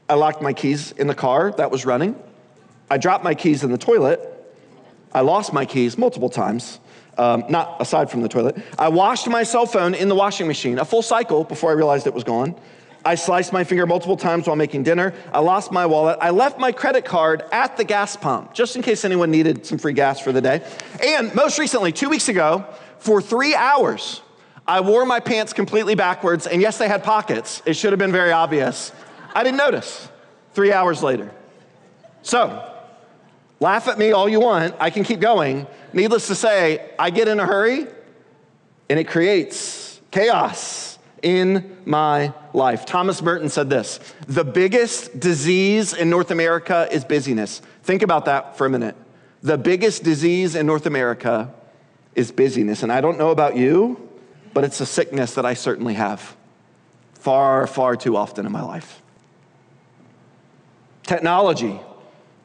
I 0.10 0.16
locked 0.16 0.42
my 0.42 0.54
keys 0.54 0.92
in 0.92 1.08
the 1.08 1.16
car 1.16 1.54
that 1.54 1.72
was 1.72 1.86
running. 1.86 2.22
I 2.90 2.98
dropped 2.98 3.24
my 3.24 3.34
keys 3.34 3.64
in 3.64 3.72
the 3.72 3.78
toilet. 3.78 4.20
I 5.14 5.22
lost 5.22 5.54
my 5.54 5.66
keys 5.66 5.98
multiple 5.98 6.30
times. 6.30 6.80
Um, 7.18 7.46
not 7.50 7.82
aside 7.82 8.10
from 8.10 8.22
the 8.22 8.30
toilet. 8.30 8.58
I 8.80 8.90
washed 8.90 9.28
my 9.28 9.44
cell 9.44 9.66
phone 9.66 9.94
in 9.94 10.10
the 10.10 10.16
washing 10.16 10.48
machine, 10.48 10.80
a 10.80 10.86
full 10.86 11.02
cycle 11.02 11.44
before 11.44 11.70
I 11.70 11.74
realized 11.74 12.08
it 12.08 12.14
was 12.14 12.24
gone. 12.24 12.56
I 13.04 13.16
sliced 13.16 13.52
my 13.52 13.64
finger 13.64 13.88
multiple 13.88 14.18
times 14.18 14.48
while 14.48 14.56
making 14.56 14.84
dinner. 14.84 15.14
I 15.34 15.40
lost 15.40 15.72
my 15.72 15.86
wallet. 15.86 16.20
I 16.22 16.30
left 16.30 16.60
my 16.60 16.72
credit 16.72 17.04
card 17.04 17.44
at 17.52 17.78
the 17.78 17.84
gas 17.84 18.16
pump, 18.16 18.54
just 18.54 18.76
in 18.76 18.82
case 18.82 19.04
anyone 19.04 19.32
needed 19.32 19.66
some 19.66 19.78
free 19.78 19.94
gas 19.94 20.20
for 20.20 20.32
the 20.32 20.42
day. 20.42 20.62
And 21.04 21.34
most 21.34 21.58
recently, 21.58 21.92
two 21.92 22.10
weeks 22.10 22.30
ago, 22.30 22.66
for 23.00 23.22
three 23.22 23.56
hours, 23.56 24.22
I 24.68 24.82
wore 24.82 25.06
my 25.06 25.20
pants 25.20 25.54
completely 25.54 25.96
backwards. 25.96 26.46
And 26.46 26.62
yes, 26.62 26.78
they 26.78 26.88
had 26.88 27.04
pockets. 27.04 27.64
It 27.66 27.74
should 27.74 27.92
have 27.92 28.00
been 28.00 28.12
very 28.12 28.32
obvious. 28.32 28.92
I 29.34 29.44
didn't 29.44 29.58
notice 29.58 30.08
three 30.54 30.72
hours 30.72 31.02
later. 31.02 31.32
So, 32.22 32.72
laugh 33.60 33.88
at 33.88 33.98
me 33.98 34.12
all 34.12 34.30
you 34.30 34.40
want. 34.40 34.76
I 34.80 34.92
can 34.92 35.04
keep 35.04 35.20
going. 35.20 35.66
Needless 35.94 36.28
to 36.28 36.36
say, 36.36 36.92
I 37.00 37.10
get 37.10 37.28
in 37.28 37.40
a 37.40 37.46
hurry 37.46 37.88
and 38.90 39.00
it 39.00 39.08
creates 39.08 40.00
chaos 40.12 41.00
in 41.22 41.78
my 41.86 42.34
life. 42.54 42.86
Thomas 42.86 43.22
Merton 43.22 43.50
said 43.50 43.70
this 43.70 44.00
The 44.28 44.44
biggest 44.44 45.20
disease 45.20 45.94
in 45.94 46.10
North 46.10 46.32
America 46.32 46.88
is 46.92 47.04
busyness. 47.04 47.62
Think 47.84 48.02
about 48.02 48.26
that 48.26 48.58
for 48.58 48.66
a 48.66 48.70
minute. 48.70 48.96
The 49.42 49.58
biggest 49.58 50.04
disease 50.04 50.56
in 50.56 50.66
North 50.66 50.86
America 50.86 51.54
is 52.16 52.32
busyness. 52.32 52.84
And 52.84 52.92
I 52.92 53.02
don't 53.02 53.18
know 53.18 53.32
about 53.32 53.56
you, 53.56 54.10
but 54.54 54.64
it's 54.64 54.80
a 54.82 54.86
sickness 54.86 55.36
that 55.36 55.46
I 55.46 55.54
certainly 55.54 55.96
have 55.96 56.36
far, 57.14 57.66
far 57.68 57.96
too 57.96 58.18
often 58.18 58.46
in 58.46 58.52
my 58.52 58.62
life. 58.62 59.02
Technology 61.04 61.80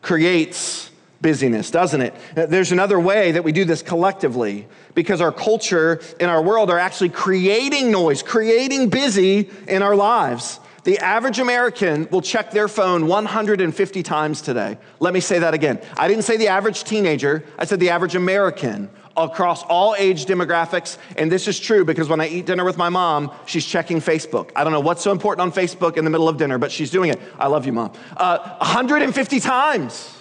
creates 0.03 0.91
busyness, 1.27 1.73
doesn't 1.73 2.03
it? 2.03 2.15
There's 2.37 2.71
another 2.71 3.01
way 3.01 3.33
that 3.33 3.43
we 3.43 3.51
do 3.51 3.65
this 3.65 3.83
collectively 3.83 4.69
because 4.95 5.21
our 5.21 5.33
culture 5.33 6.01
and 6.21 6.31
our 6.31 6.41
world 6.41 6.71
are 6.71 6.79
actually 6.79 7.09
creating 7.09 7.91
noise, 7.91 8.23
creating 8.23 8.91
busy 8.91 9.51
in 9.67 9.83
our 9.83 9.97
lives. 9.97 10.61
The 10.85 11.01
average 11.01 11.41
American 11.41 12.07
will 12.13 12.23
check 12.23 12.53
their 12.53 12.69
phone 12.69 13.09
150 13.09 14.03
times 14.05 14.41
today. 14.41 14.79
Let 15.01 15.13
me 15.13 15.19
say 15.19 15.41
that 15.41 15.53
again. 15.53 15.81
I 15.97 16.07
didn't 16.07 16.23
say 16.23 16.37
the 16.37 16.47
average 16.47 16.85
teenager, 16.85 17.43
I 17.59 17.65
said 17.65 17.81
the 17.81 17.91
average 17.91 18.15
American 18.15 18.89
across 19.17 19.65
all 19.65 19.97
age 19.99 20.27
demographics. 20.27 20.97
And 21.17 21.33
this 21.33 21.49
is 21.49 21.59
true 21.59 21.85
because 21.85 22.09
when 22.09 22.21
I 22.21 22.29
eat 22.29 22.47
dinner 22.47 22.65
with 22.65 22.77
my 22.77 22.89
mom, 22.89 23.33
she's 23.47 23.67
checking 23.67 23.99
Facebook. 23.99 24.53
I 24.55 24.63
don't 24.63 24.73
know 24.73 24.79
what's 24.79 25.03
so 25.03 25.11
important 25.11 25.41
on 25.41 25.51
Facebook 25.51 25.97
in 25.97 26.05
the 26.05 26.11
middle 26.11 26.29
of 26.29 26.37
dinner, 26.37 26.57
but 26.57 26.71
she's 26.71 26.93
doing 26.93 27.11
it. 27.11 27.19
I 27.37 27.49
love 27.49 27.67
you, 27.67 27.73
mom. 27.73 27.91
Uh, 28.17 28.57
150 28.59 29.41
times. 29.41 30.16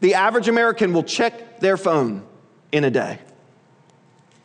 The 0.00 0.14
average 0.14 0.48
American 0.48 0.92
will 0.92 1.02
check 1.02 1.60
their 1.60 1.76
phone 1.76 2.24
in 2.72 2.84
a 2.84 2.90
day. 2.90 3.18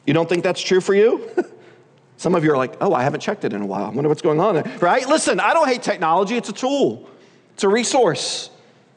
You 0.05 0.13
don't 0.13 0.29
think 0.29 0.43
that's 0.43 0.61
true 0.61 0.81
for 0.81 0.93
you? 0.93 1.29
Some 2.17 2.35
of 2.35 2.43
you 2.43 2.51
are 2.53 2.57
like, 2.57 2.75
oh, 2.81 2.93
I 2.93 3.03
haven't 3.03 3.21
checked 3.21 3.43
it 3.43 3.53
in 3.53 3.61
a 3.61 3.65
while. 3.65 3.85
I 3.85 3.89
wonder 3.89 4.07
what's 4.07 4.21
going 4.21 4.39
on 4.39 4.57
right? 4.79 5.07
Listen, 5.07 5.39
I 5.39 5.53
don't 5.53 5.67
hate 5.67 5.81
technology, 5.81 6.37
it's 6.37 6.49
a 6.49 6.53
tool, 6.53 7.09
it's 7.53 7.63
a 7.63 7.69
resource. 7.69 8.49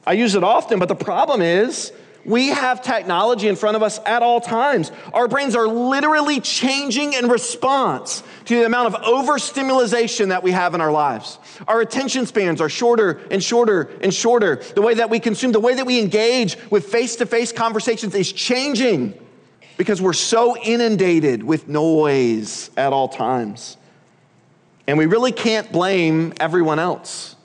I 0.05 0.13
use 0.13 0.35
it 0.35 0.43
often, 0.43 0.79
but 0.79 0.87
the 0.87 0.95
problem 0.95 1.41
is 1.41 1.91
we 2.25 2.49
have 2.49 2.81
technology 2.81 3.47
in 3.47 3.55
front 3.55 3.75
of 3.75 3.83
us 3.83 3.99
at 4.05 4.21
all 4.21 4.41
times. 4.41 4.91
Our 5.13 5.27
brains 5.27 5.55
are 5.55 5.67
literally 5.67 6.39
changing 6.39 7.13
in 7.13 7.29
response 7.29 8.23
to 8.45 8.55
the 8.55 8.65
amount 8.65 8.93
of 8.93 9.03
overstimulation 9.03 10.29
that 10.29 10.43
we 10.43 10.51
have 10.51 10.75
in 10.75 10.81
our 10.81 10.91
lives. 10.91 11.37
Our 11.67 11.81
attention 11.81 12.25
spans 12.25 12.61
are 12.61 12.69
shorter 12.69 13.21
and 13.31 13.43
shorter 13.43 13.89
and 14.01 14.13
shorter. 14.13 14.57
The 14.75 14.81
way 14.81 14.95
that 14.95 15.09
we 15.09 15.19
consume, 15.19 15.51
the 15.51 15.59
way 15.59 15.75
that 15.75 15.85
we 15.85 15.99
engage 15.99 16.57
with 16.69 16.85
face 16.85 17.15
to 17.17 17.25
face 17.25 17.51
conversations 17.51 18.13
is 18.15 18.31
changing 18.31 19.13
because 19.77 20.01
we're 20.01 20.13
so 20.13 20.57
inundated 20.57 21.41
with 21.41 21.67
noise 21.69 22.69
at 22.75 22.91
all 22.91 23.07
times. 23.07 23.77
And 24.87 24.97
we 24.97 25.05
really 25.05 25.31
can't 25.31 25.71
blame 25.71 26.33
everyone 26.39 26.79
else 26.79 27.35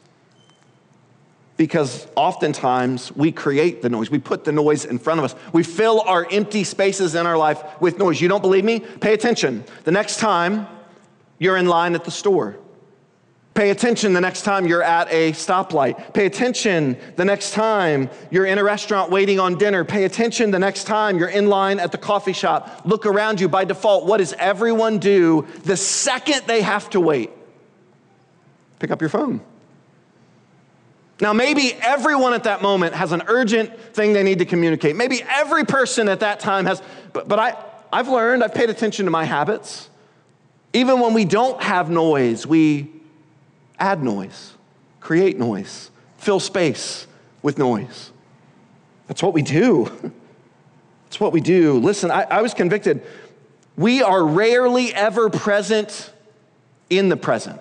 because 1.56 2.06
oftentimes 2.16 3.14
we 3.14 3.30
create 3.30 3.82
the 3.82 3.88
noise. 3.88 4.11
We 4.11 4.18
put 4.18 4.44
the 4.44 4.52
noise 4.52 4.84
in 4.84 4.99
front 4.99 5.20
of 5.20 5.25
us. 5.25 5.34
We 5.52 5.62
fill 5.62 6.00
our 6.00 6.26
empty 6.30 6.64
spaces 6.64 7.14
in 7.14 7.26
our 7.26 7.38
life 7.38 7.62
with 7.80 7.99
noise. 7.99 8.20
You 8.20 8.28
don't 8.28 8.42
believe 8.42 8.64
me? 8.64 8.80
Pay 8.80 9.14
attention. 9.14 9.64
The 9.84 9.92
next 9.92 10.18
time 10.18 10.66
you're 11.38 11.56
in 11.56 11.66
line 11.66 11.94
at 11.94 12.04
the 12.04 12.11
store, 12.11 12.56
Pay 13.54 13.70
attention 13.70 14.14
the 14.14 14.20
next 14.20 14.42
time 14.42 14.66
you're 14.66 14.82
at 14.82 15.06
a 15.12 15.30
stoplight. 15.30 16.12
Pay 16.12 16.26
attention 16.26 16.96
the 17.14 17.25
next 17.25 17.52
time 17.52 18.11
you're 18.32 18.46
in 18.46 18.58
a 18.58 18.64
restaurant 18.64 19.12
waiting 19.12 19.38
on 19.38 19.56
dinner. 19.56 19.84
Pay 19.84 20.04
attention 20.04 20.50
the 20.50 20.58
next 20.58 20.84
time 20.84 21.18
you're 21.18 21.28
in 21.28 21.46
line 21.46 21.78
at 21.78 21.92
the 21.92 21.99
coffee 21.99 22.32
shop. 22.32 22.82
Look 22.84 23.06
around 23.06 23.40
you 23.40 23.49
by 23.49 23.64
default. 23.64 24.06
What 24.06 24.18
does 24.18 24.32
everyone 24.32 24.99
do 24.99 25.46
the 25.62 25.76
second 25.76 26.42
they 26.49 26.62
have 26.62 26.90
to 26.90 27.00
wait? 27.00 27.30
Pick 28.80 28.90
up 28.90 29.00
your 29.00 29.11
phone. 29.11 29.40
Now, 31.21 31.33
maybe 31.33 31.73
everyone 31.80 32.35
at 32.35 32.44
that 32.44 32.61
moment 32.61 32.94
has 32.94 33.12
an 33.12 33.23
urgent 33.28 33.78
thing 33.94 34.12
they 34.12 34.23
need 34.25 34.40
to 34.40 34.44
communicate. 34.44 34.97
Maybe 34.97 35.23
every 35.28 35.64
person 35.64 36.09
at 36.09 36.21
that 36.21 36.40
time 36.40 36.66
has, 36.66 36.83
but, 37.12 37.28
but 37.28 37.38
I, 37.38 37.56
I've 37.92 38.09
learned, 38.09 38.42
I've 38.42 38.54
paid 38.54 38.71
attention 38.71 39.04
to 39.04 39.11
my 39.11 39.25
habits. 39.25 39.88
Even 40.73 40.99
when 40.99 41.14
we 41.14 41.25
don't 41.25 41.62
have 41.62 41.88
noise, 41.88 42.47
we 42.47 42.90
add 43.78 44.02
noise, 44.02 44.54
create 45.00 45.38
noise, 45.38 45.90
fill 46.18 46.40
space 46.40 47.06
with 47.42 47.59
noise. 47.59 48.11
That's 49.06 49.23
what 49.23 49.35
we 49.35 49.42
do. 49.42 49.85
That's 51.04 51.21
what 51.21 51.33
we 51.33 51.40
do. 51.40 51.78
Listen, 51.78 52.11
I, 52.11 52.23
I 52.25 52.42
was 52.42 52.54
convicted. 52.54 53.02
We 53.76 54.02
are 54.02 54.25
rarely 54.25 54.92
ever 54.92 55.30
present 55.30 56.12
in 56.90 57.09
the 57.09 57.16
present. 57.16 57.61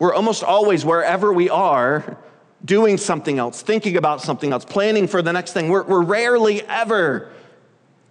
We're 0.00 0.14
almost 0.14 0.42
always 0.42 0.84
wherever 0.84 1.32
we 1.32 1.48
are 1.50 2.16
doing 2.64 2.96
something 2.96 3.38
else, 3.38 3.62
thinking 3.62 3.96
about 3.96 4.22
something 4.22 4.52
else, 4.52 4.64
planning 4.64 5.06
for 5.06 5.22
the 5.22 5.32
next 5.32 5.52
thing. 5.52 5.68
We're, 5.68 5.84
we're 5.84 6.02
rarely 6.02 6.62
ever 6.62 7.30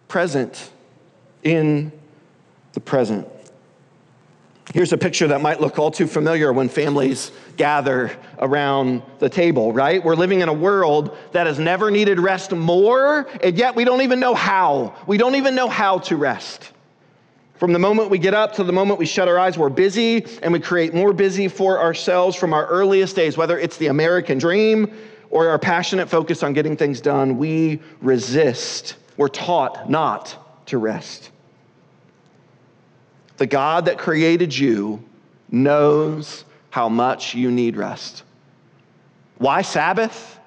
present 0.08 0.72
in 1.44 1.92
the 2.74 2.80
present. 2.80 3.28
Here's 4.72 4.94
a 4.94 4.98
picture 4.98 5.28
that 5.30 5.42
might 5.42 5.62
look 5.62 5.80
all 5.80 5.90
too 5.90 6.06
familiar 6.06 6.54
when 6.54 6.70
families 6.70 7.32
gather 7.58 8.16
around 8.38 9.02
the 9.18 9.28
table, 9.28 9.74
right? 9.74 10.04
We're 10.04 10.16
living 10.16 10.42
in 10.42 10.50
a 10.50 10.54
world 10.54 11.18
that 11.32 11.48
has 11.48 11.58
never 11.58 11.90
needed 11.90 12.20
rest 12.20 12.52
more, 12.52 13.28
and 13.42 13.58
yet 13.58 13.76
we 13.76 13.84
don't 13.84 14.02
even 14.02 14.20
know 14.20 14.36
how. 14.36 14.94
We 15.08 15.18
don't 15.18 15.34
even 15.34 15.56
know 15.56 15.68
how 15.68 16.00
to 16.00 16.16
rest. 16.16 16.72
From 17.60 17.74
the 17.74 17.80
moment 17.80 18.10
we 18.10 18.20
get 18.20 18.34
up 18.34 18.54
to 18.54 18.64
the 18.64 18.72
moment 18.72 19.00
we 19.00 19.06
shut 19.06 19.28
our 19.28 19.38
eyes, 19.38 19.58
we're 19.58 19.68
busy 19.68 20.26
and 20.42 20.54
we 20.54 20.62
create 20.62 20.94
more 20.94 21.12
busy 21.12 21.50
for 21.50 21.78
ourselves 21.78 22.38
from 22.38 22.54
our 22.54 22.66
earliest 22.68 23.18
days, 23.18 23.36
whether 23.36 23.60
it's 23.60 23.76
the 23.76 23.88
American 23.88 24.38
dream 24.38 24.98
or 25.30 25.50
our 25.50 25.60
passionate 25.60 26.08
focus 26.08 26.42
on 26.42 26.54
getting 26.54 26.78
things 26.78 27.02
done. 27.02 27.38
We 27.38 27.82
resist. 28.02 28.96
We're 29.18 29.28
taught 29.28 29.90
not 29.90 30.68
to 30.68 30.78
rest. 30.78 31.32
The 33.36 33.46
God 33.46 33.86
that 33.86 33.98
created 33.98 34.58
you 34.58 35.04
knows 35.52 36.46
how 36.70 36.88
much 36.88 37.36
you 37.36 37.52
need 37.52 37.76
rest. 37.76 38.24
Why 39.38 39.64
Sabbath? 39.64 40.39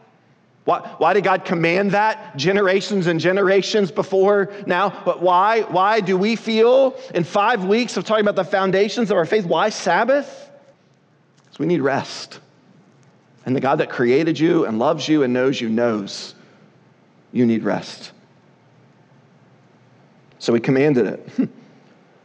Why, 0.64 0.78
why 0.98 1.12
did 1.12 1.24
God 1.24 1.44
command 1.44 1.90
that 1.90 2.36
generations 2.36 3.08
and 3.08 3.18
generations 3.18 3.90
before 3.90 4.52
now? 4.64 5.02
But 5.04 5.20
why, 5.20 5.62
why 5.62 6.00
do 6.00 6.16
we 6.16 6.36
feel 6.36 6.96
in 7.14 7.24
five 7.24 7.64
weeks 7.64 7.96
of 7.96 8.04
talking 8.04 8.24
about 8.24 8.36
the 8.36 8.48
foundations 8.48 9.10
of 9.10 9.16
our 9.16 9.26
faith, 9.26 9.44
why 9.44 9.70
Sabbath? 9.70 10.50
Because 11.38 11.58
we 11.58 11.66
need 11.66 11.80
rest. 11.80 12.38
And 13.44 13.56
the 13.56 13.60
God 13.60 13.78
that 13.78 13.90
created 13.90 14.38
you 14.38 14.64
and 14.66 14.78
loves 14.78 15.08
you 15.08 15.24
and 15.24 15.32
knows 15.32 15.60
you 15.60 15.68
knows 15.68 16.36
you 17.32 17.44
need 17.44 17.64
rest. 17.64 18.12
So 20.38 20.54
he 20.54 20.60
commanded 20.60 21.06
it. 21.06 21.50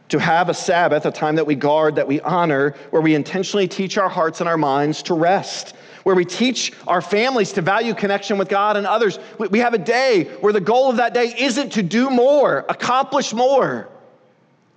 to 0.08 0.18
have 0.18 0.48
a 0.48 0.54
Sabbath, 0.54 1.06
a 1.06 1.10
time 1.10 1.36
that 1.36 1.46
we 1.46 1.54
guard, 1.54 1.96
that 1.96 2.06
we 2.06 2.20
honor, 2.20 2.74
where 2.90 3.02
we 3.02 3.14
intentionally 3.14 3.68
teach 3.68 3.98
our 3.98 4.08
hearts 4.08 4.40
and 4.40 4.48
our 4.48 4.56
minds 4.56 5.02
to 5.04 5.14
rest, 5.14 5.74
where 6.04 6.16
we 6.16 6.24
teach 6.24 6.72
our 6.86 7.00
families 7.00 7.52
to 7.52 7.62
value 7.62 7.94
connection 7.94 8.38
with 8.38 8.48
God 8.48 8.76
and 8.76 8.86
others. 8.86 9.18
We 9.38 9.58
have 9.60 9.74
a 9.74 9.78
day 9.78 10.24
where 10.40 10.52
the 10.52 10.60
goal 10.60 10.90
of 10.90 10.96
that 10.96 11.14
day 11.14 11.34
isn't 11.38 11.72
to 11.72 11.82
do 11.82 12.10
more, 12.10 12.64
accomplish 12.68 13.32
more. 13.32 13.88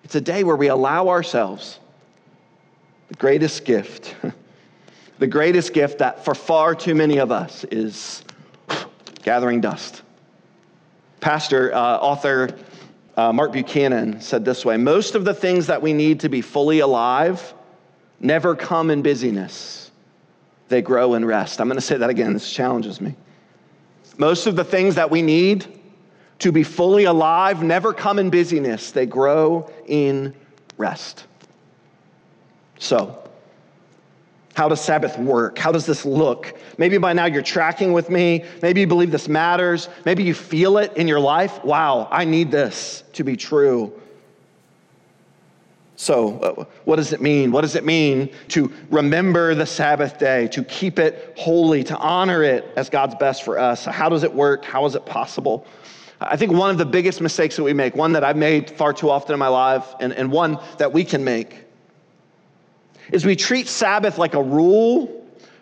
It's 0.03 0.15
a 0.15 0.21
day 0.21 0.43
where 0.43 0.55
we 0.55 0.67
allow 0.67 1.09
ourselves 1.09 1.79
the 3.11 3.15
greatest 3.15 3.65
gift, 3.65 4.15
the 5.19 5.27
greatest 5.27 5.73
gift 5.73 5.99
that 5.99 6.23
for 6.23 6.33
far 6.33 6.73
too 6.73 6.95
many 6.95 7.17
of 7.17 7.31
us 7.31 7.65
is 7.65 8.23
gathering 9.23 9.61
dust. 9.61 10.01
Pastor, 11.19 11.73
uh, 11.73 11.97
author, 11.97 12.49
uh, 13.17 13.31
Mark 13.31 13.51
Buchanan 13.51 14.21
said 14.21 14.45
this 14.45 14.65
way 14.65 14.77
Most 14.77 15.15
of 15.15 15.25
the 15.25 15.33
things 15.33 15.67
that 15.67 15.81
we 15.81 15.93
need 15.93 16.21
to 16.21 16.29
be 16.29 16.41
fully 16.41 16.79
alive 16.79 17.53
never 18.19 18.55
come 18.55 18.89
in 18.89 19.01
busyness, 19.01 19.90
they 20.71 20.81
grow 20.81 21.13
in 21.13 21.23
rest. 21.23 21.61
I'm 21.61 21.67
going 21.67 21.77
to 21.77 21.85
say 21.85 21.97
that 21.97 22.09
again, 22.09 22.33
this 22.33 22.51
challenges 22.51 22.99
me. 22.99 23.15
Most 24.17 24.47
of 24.47 24.55
the 24.55 24.63
things 24.63 24.95
that 24.95 25.11
we 25.11 25.21
need 25.21 25.65
to 26.39 26.51
be 26.51 26.63
fully 26.63 27.03
alive 27.03 27.61
never 27.61 27.93
come 27.93 28.17
in 28.17 28.31
busyness, 28.31 28.91
they 28.91 29.05
grow 29.05 29.71
in 29.85 30.33
rest. 30.77 31.25
So, 32.79 33.17
how 34.55 34.67
does 34.67 34.81
Sabbath 34.81 35.17
work? 35.17 35.57
How 35.57 35.71
does 35.71 35.85
this 35.85 36.03
look? 36.03 36.57
Maybe 36.77 36.97
by 36.97 37.13
now 37.13 37.25
you're 37.25 37.43
tracking 37.43 37.93
with 37.93 38.09
me. 38.09 38.43
Maybe 38.61 38.81
you 38.81 38.87
believe 38.87 39.11
this 39.11 39.29
matters. 39.29 39.87
Maybe 40.03 40.23
you 40.23 40.33
feel 40.33 40.77
it 40.77 40.95
in 40.97 41.07
your 41.07 41.19
life. 41.19 41.63
Wow, 41.63 42.07
I 42.11 42.25
need 42.25 42.51
this 42.51 43.03
to 43.13 43.23
be 43.23 43.37
true. 43.37 43.93
So, 46.01 46.39
uh, 46.39 46.65
what 46.85 46.95
does 46.95 47.13
it 47.13 47.21
mean? 47.21 47.51
What 47.51 47.61
does 47.61 47.75
it 47.75 47.85
mean 47.85 48.31
to 48.47 48.73
remember 48.89 49.53
the 49.53 49.67
Sabbath 49.67 50.17
day, 50.17 50.47
to 50.47 50.63
keep 50.63 50.97
it 50.97 51.35
holy, 51.37 51.83
to 51.83 51.95
honor 51.95 52.41
it 52.41 52.65
as 52.75 52.89
God's 52.89 53.13
best 53.13 53.43
for 53.43 53.59
us? 53.59 53.85
How 53.85 54.09
does 54.09 54.23
it 54.23 54.33
work? 54.33 54.65
How 54.65 54.83
is 54.87 54.95
it 54.95 55.05
possible? 55.05 55.63
I 56.19 56.37
think 56.37 56.53
one 56.53 56.71
of 56.71 56.79
the 56.79 56.87
biggest 56.87 57.21
mistakes 57.21 57.55
that 57.55 57.61
we 57.61 57.73
make, 57.73 57.95
one 57.95 58.13
that 58.13 58.23
I've 58.23 58.35
made 58.35 58.71
far 58.71 58.93
too 58.93 59.11
often 59.11 59.33
in 59.33 59.37
my 59.37 59.47
life, 59.47 59.93
and, 59.99 60.11
and 60.11 60.31
one 60.31 60.57
that 60.79 60.91
we 60.91 61.03
can 61.03 61.23
make, 61.23 61.65
is 63.11 63.23
we 63.23 63.35
treat 63.35 63.67
Sabbath 63.67 64.17
like 64.17 64.33
a 64.33 64.41
rule 64.41 65.20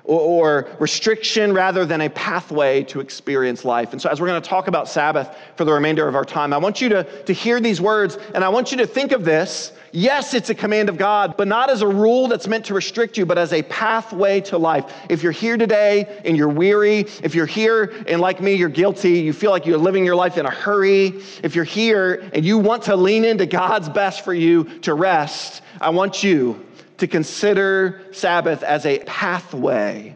or, 0.09 0.67
restriction 0.79 1.53
rather 1.53 1.85
than 1.85 2.01
a 2.01 2.09
pathway 2.09 2.83
to 2.83 2.99
experience 2.99 3.63
life. 3.63 3.91
And 3.91 4.01
so, 4.01 4.09
as 4.09 4.19
we're 4.19 4.27
going 4.27 4.41
to 4.41 4.49
talk 4.49 4.67
about 4.67 4.87
Sabbath 4.87 5.35
for 5.55 5.65
the 5.65 5.73
remainder 5.73 6.07
of 6.07 6.15
our 6.15 6.25
time, 6.25 6.53
I 6.53 6.57
want 6.57 6.81
you 6.81 6.89
to, 6.89 7.03
to 7.23 7.33
hear 7.33 7.59
these 7.59 7.79
words 7.79 8.17
and 8.33 8.43
I 8.43 8.49
want 8.49 8.71
you 8.71 8.77
to 8.77 8.87
think 8.87 9.11
of 9.11 9.23
this. 9.23 9.71
Yes, 9.91 10.33
it's 10.35 10.49
a 10.49 10.55
command 10.55 10.89
of 10.89 10.97
God, 10.97 11.35
but 11.35 11.47
not 11.47 11.69
as 11.69 11.81
a 11.81 11.87
rule 11.87 12.27
that's 12.27 12.47
meant 12.47 12.65
to 12.65 12.75
restrict 12.75 13.17
you, 13.17 13.25
but 13.25 13.37
as 13.39 13.53
a 13.53 13.63
pathway 13.63 14.39
to 14.41 14.57
life. 14.57 14.93
If 15.09 15.23
you're 15.23 15.31
here 15.31 15.57
today 15.57 16.21
and 16.25 16.37
you're 16.37 16.49
weary, 16.49 16.99
if 17.23 17.33
you're 17.33 17.47
here 17.47 17.93
and 18.07 18.21
like 18.21 18.39
me, 18.39 18.53
you're 18.53 18.69
guilty, 18.69 19.19
you 19.19 19.33
feel 19.33 19.49
like 19.49 19.65
you're 19.65 19.79
living 19.79 20.05
your 20.05 20.15
life 20.15 20.37
in 20.37 20.45
a 20.45 20.51
hurry, 20.51 21.21
if 21.43 21.55
you're 21.55 21.63
here 21.63 22.29
and 22.33 22.45
you 22.45 22.59
want 22.59 22.83
to 22.83 22.95
lean 22.95 23.25
into 23.25 23.45
God's 23.47 23.89
best 23.89 24.23
for 24.23 24.33
you 24.33 24.63
to 24.81 24.93
rest, 24.93 25.63
I 25.81 25.89
want 25.89 26.23
you 26.23 26.63
to 26.99 27.07
consider 27.07 28.01
Sabbath 28.11 28.63
as 28.63 28.85
a 28.85 28.99
pathway, 28.99 30.15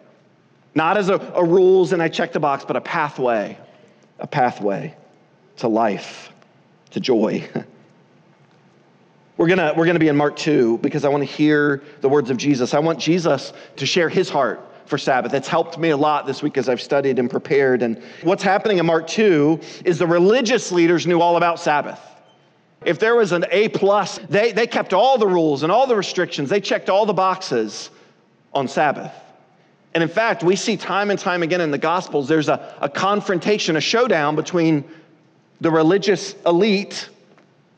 not 0.75 0.97
as 0.97 1.09
a, 1.09 1.15
a 1.15 1.43
rules 1.43 1.93
and 1.93 2.01
I 2.01 2.09
check 2.09 2.33
the 2.33 2.39
box, 2.39 2.65
but 2.65 2.75
a 2.75 2.81
pathway, 2.81 3.57
a 4.19 4.27
pathway 4.27 4.95
to 5.57 5.67
life, 5.67 6.31
to 6.91 6.99
joy. 6.99 7.47
We're 9.35 9.47
gonna, 9.47 9.73
we're 9.75 9.87
gonna 9.87 9.97
be 9.97 10.09
in 10.09 10.15
Mark 10.15 10.35
2 10.35 10.77
because 10.77 11.03
I 11.03 11.09
wanna 11.09 11.25
hear 11.25 11.81
the 12.01 12.07
words 12.07 12.29
of 12.29 12.37
Jesus. 12.37 12.75
I 12.75 12.79
want 12.79 12.99
Jesus 12.99 13.51
to 13.77 13.85
share 13.85 14.07
his 14.07 14.29
heart 14.29 14.61
for 14.85 14.99
Sabbath. 14.99 15.33
It's 15.33 15.47
helped 15.47 15.79
me 15.79 15.89
a 15.89 15.97
lot 15.97 16.27
this 16.27 16.43
week 16.43 16.55
as 16.55 16.69
I've 16.69 16.81
studied 16.81 17.17
and 17.17 17.31
prepared. 17.31 17.81
And 17.81 18.01
what's 18.21 18.43
happening 18.43 18.77
in 18.77 18.85
Mark 18.85 19.07
2 19.07 19.59
is 19.85 19.97
the 19.97 20.05
religious 20.05 20.71
leaders 20.71 21.07
knew 21.07 21.19
all 21.19 21.35
about 21.35 21.59
Sabbath. 21.59 21.99
If 22.85 22.99
there 22.99 23.15
was 23.15 23.31
an 23.31 23.45
A 23.51 23.69
plus, 23.69 24.19
they, 24.29 24.51
they 24.51 24.67
kept 24.67 24.93
all 24.93 25.17
the 25.17 25.27
rules 25.27 25.63
and 25.63 25.71
all 25.71 25.87
the 25.87 25.95
restrictions. 25.95 26.49
They 26.49 26.61
checked 26.61 26.89
all 26.89 27.05
the 27.05 27.13
boxes 27.13 27.89
on 28.53 28.67
Sabbath. 28.67 29.11
And 29.93 30.01
in 30.01 30.09
fact, 30.09 30.43
we 30.43 30.55
see 30.55 30.75
time 30.75 31.11
and 31.11 31.19
time 31.19 31.43
again 31.43 31.61
in 31.61 31.71
the 31.71 31.77
Gospels, 31.77 32.27
there's 32.27 32.49
a, 32.49 32.75
a 32.81 32.89
confrontation, 32.89 33.75
a 33.75 33.81
showdown 33.81 34.35
between 34.35 34.83
the 35.61 35.69
religious 35.69 36.35
elite 36.45 37.09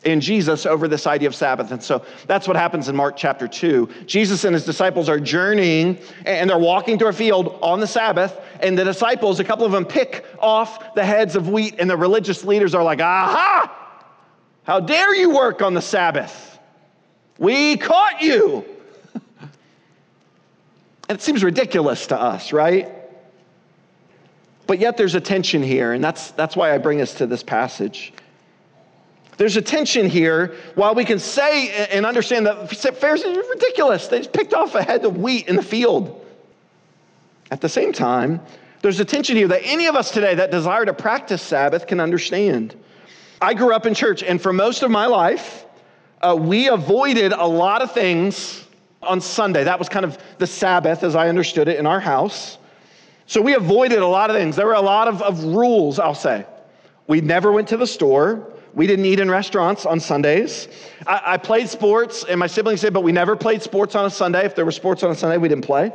and 0.05 0.21
Jesus 0.21 0.65
over 0.65 0.87
this 0.87 1.07
idea 1.07 1.27
of 1.27 1.35
Sabbath. 1.35 1.71
And 1.71 1.81
so 1.81 2.05
that's 2.27 2.47
what 2.47 2.55
happens 2.55 2.89
in 2.89 2.95
Mark 2.95 3.17
chapter 3.17 3.47
2. 3.47 3.89
Jesus 4.05 4.43
and 4.43 4.53
his 4.53 4.63
disciples 4.63 5.09
are 5.09 5.19
journeying 5.19 5.97
and 6.25 6.49
they're 6.49 6.59
walking 6.59 6.97
through 6.97 7.09
a 7.09 7.13
field 7.13 7.57
on 7.61 7.79
the 7.79 7.87
Sabbath. 7.87 8.39
And 8.61 8.77
the 8.77 8.85
disciples, 8.85 9.39
a 9.39 9.43
couple 9.43 9.65
of 9.65 9.71
them 9.71 9.83
pick 9.83 10.25
off 10.39 10.93
the 10.93 11.03
heads 11.03 11.35
of 11.35 11.49
wheat, 11.49 11.75
and 11.79 11.89
the 11.89 11.97
religious 11.97 12.45
leaders 12.45 12.73
are 12.73 12.83
like, 12.83 13.01
aha! 13.01 13.84
How 14.65 14.79
dare 14.79 15.15
you 15.15 15.29
work 15.29 15.61
on 15.61 15.73
the 15.73 15.81
Sabbath? 15.81 16.59
We 17.37 17.77
caught 17.77 18.21
you. 18.21 18.65
It 21.07 21.21
seems 21.21 21.43
ridiculous 21.43 22.07
to 22.07 22.19
us, 22.19 22.51
right? 22.51 22.91
But 24.65 24.79
yet 24.79 24.97
there's 24.97 25.13
a 25.13 25.21
tension 25.21 25.61
here, 25.61 25.93
and 25.93 26.03
that's, 26.03 26.31
that's 26.31 26.55
why 26.55 26.73
I 26.73 26.79
bring 26.79 26.99
us 26.99 27.13
to 27.15 27.27
this 27.27 27.43
passage. 27.43 28.11
There's 29.37 29.55
a 29.55 29.61
tension 29.61 30.09
here. 30.09 30.55
While 30.73 30.95
we 30.95 31.05
can 31.05 31.19
say 31.19 31.87
and 31.91 32.07
understand 32.07 32.47
that 32.47 32.69
Pharisees 32.69 33.37
are 33.37 33.49
ridiculous, 33.49 34.07
they 34.07 34.17
just 34.17 34.33
picked 34.33 34.55
off 34.55 34.73
a 34.73 34.81
head 34.81 35.05
of 35.05 35.17
wheat 35.17 35.47
in 35.47 35.57
the 35.57 35.63
field. 35.63 36.25
At 37.51 37.61
the 37.61 37.69
same 37.69 37.93
time, 37.93 38.41
there's 38.81 38.99
a 38.99 39.05
tension 39.05 39.35
here 39.35 39.47
that 39.49 39.61
any 39.63 39.85
of 39.85 39.95
us 39.95 40.09
today 40.09 40.33
that 40.35 40.49
desire 40.49 40.85
to 40.85 40.93
practice 40.93 41.43
Sabbath 41.43 41.85
can 41.85 41.99
understand. 41.99 42.75
I 43.41 43.53
grew 43.53 43.73
up 43.73 43.85
in 43.85 43.93
church, 43.93 44.23
and 44.23 44.41
for 44.41 44.53
most 44.53 44.83
of 44.83 44.91
my 44.91 45.07
life, 45.07 45.65
uh, 46.21 46.35
we 46.39 46.67
avoided 46.67 47.33
a 47.33 47.45
lot 47.45 47.81
of 47.81 47.91
things 47.91 48.65
on 49.01 49.21
Sunday. 49.21 49.63
That 49.63 49.77
was 49.77 49.89
kind 49.89 50.05
of 50.05 50.17
the 50.37 50.47
Sabbath 50.47 51.03
as 51.03 51.15
I 51.15 51.29
understood 51.29 51.67
it 51.67 51.77
in 51.77 51.85
our 51.85 51.99
house. 51.99 52.57
So 53.27 53.41
we 53.41 53.53
avoided 53.55 53.99
a 53.99 54.07
lot 54.07 54.29
of 54.29 54.35
things. 54.35 54.55
There 54.55 54.67
were 54.67 54.73
a 54.73 54.81
lot 54.81 55.07
of, 55.07 55.21
of 55.21 55.43
rules, 55.43 55.99
I'll 55.99 56.15
say. 56.15 56.45
We 57.07 57.21
never 57.21 57.51
went 57.51 57.67
to 57.69 57.77
the 57.77 57.87
store. 57.87 58.51
We 58.73 58.87
didn't 58.87 59.05
eat 59.05 59.19
in 59.19 59.29
restaurants 59.29 59.85
on 59.85 59.99
Sundays. 59.99 60.67
I, 61.07 61.21
I, 61.25 61.37
played 61.37 61.69
sports, 61.69 62.25
and 62.27 62.39
my 62.39 62.47
siblings 62.47 62.81
did, 62.81 62.93
but 62.93 63.01
we 63.01 63.11
never 63.11 63.35
played 63.35 63.61
sports 63.61 63.95
on 63.95 64.05
a 64.05 64.09
Sunday. 64.09 64.45
If 64.45 64.55
there 64.55 64.65
were 64.65 64.71
sports 64.71 65.01
on 65.03 65.11
a 65.11 65.15
Sunday, 65.15 65.37
we 65.37 65.47
didn't 65.47 65.65
play. 65.65 65.91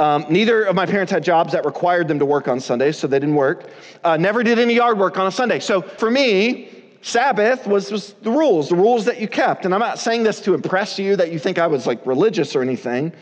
Um, 0.00 0.24
neither 0.30 0.64
of 0.64 0.74
my 0.74 0.86
parents 0.86 1.12
had 1.12 1.22
jobs 1.22 1.52
that 1.52 1.66
required 1.66 2.08
them 2.08 2.18
to 2.18 2.24
work 2.24 2.48
on 2.48 2.58
Sundays, 2.58 2.98
so 2.98 3.06
they 3.06 3.18
didn't 3.18 3.34
work. 3.34 3.68
Uh, 4.02 4.16
never 4.16 4.42
did 4.42 4.58
any 4.58 4.72
yard 4.72 4.98
work 4.98 5.18
on 5.18 5.26
a 5.26 5.30
Sunday. 5.30 5.60
So 5.60 5.82
for 5.82 6.10
me, 6.10 6.70
Sabbath 7.02 7.66
was, 7.66 7.92
was 7.92 8.14
the 8.22 8.30
rules, 8.30 8.70
the 8.70 8.76
rules 8.76 9.04
that 9.04 9.20
you 9.20 9.28
kept. 9.28 9.66
And 9.66 9.74
I'm 9.74 9.80
not 9.80 9.98
saying 9.98 10.22
this 10.22 10.40
to 10.40 10.54
impress 10.54 10.98
you 10.98 11.16
that 11.16 11.30
you 11.30 11.38
think 11.38 11.58
I 11.58 11.66
was 11.66 11.86
like 11.86 12.06
religious 12.06 12.56
or 12.56 12.62
anything. 12.62 13.12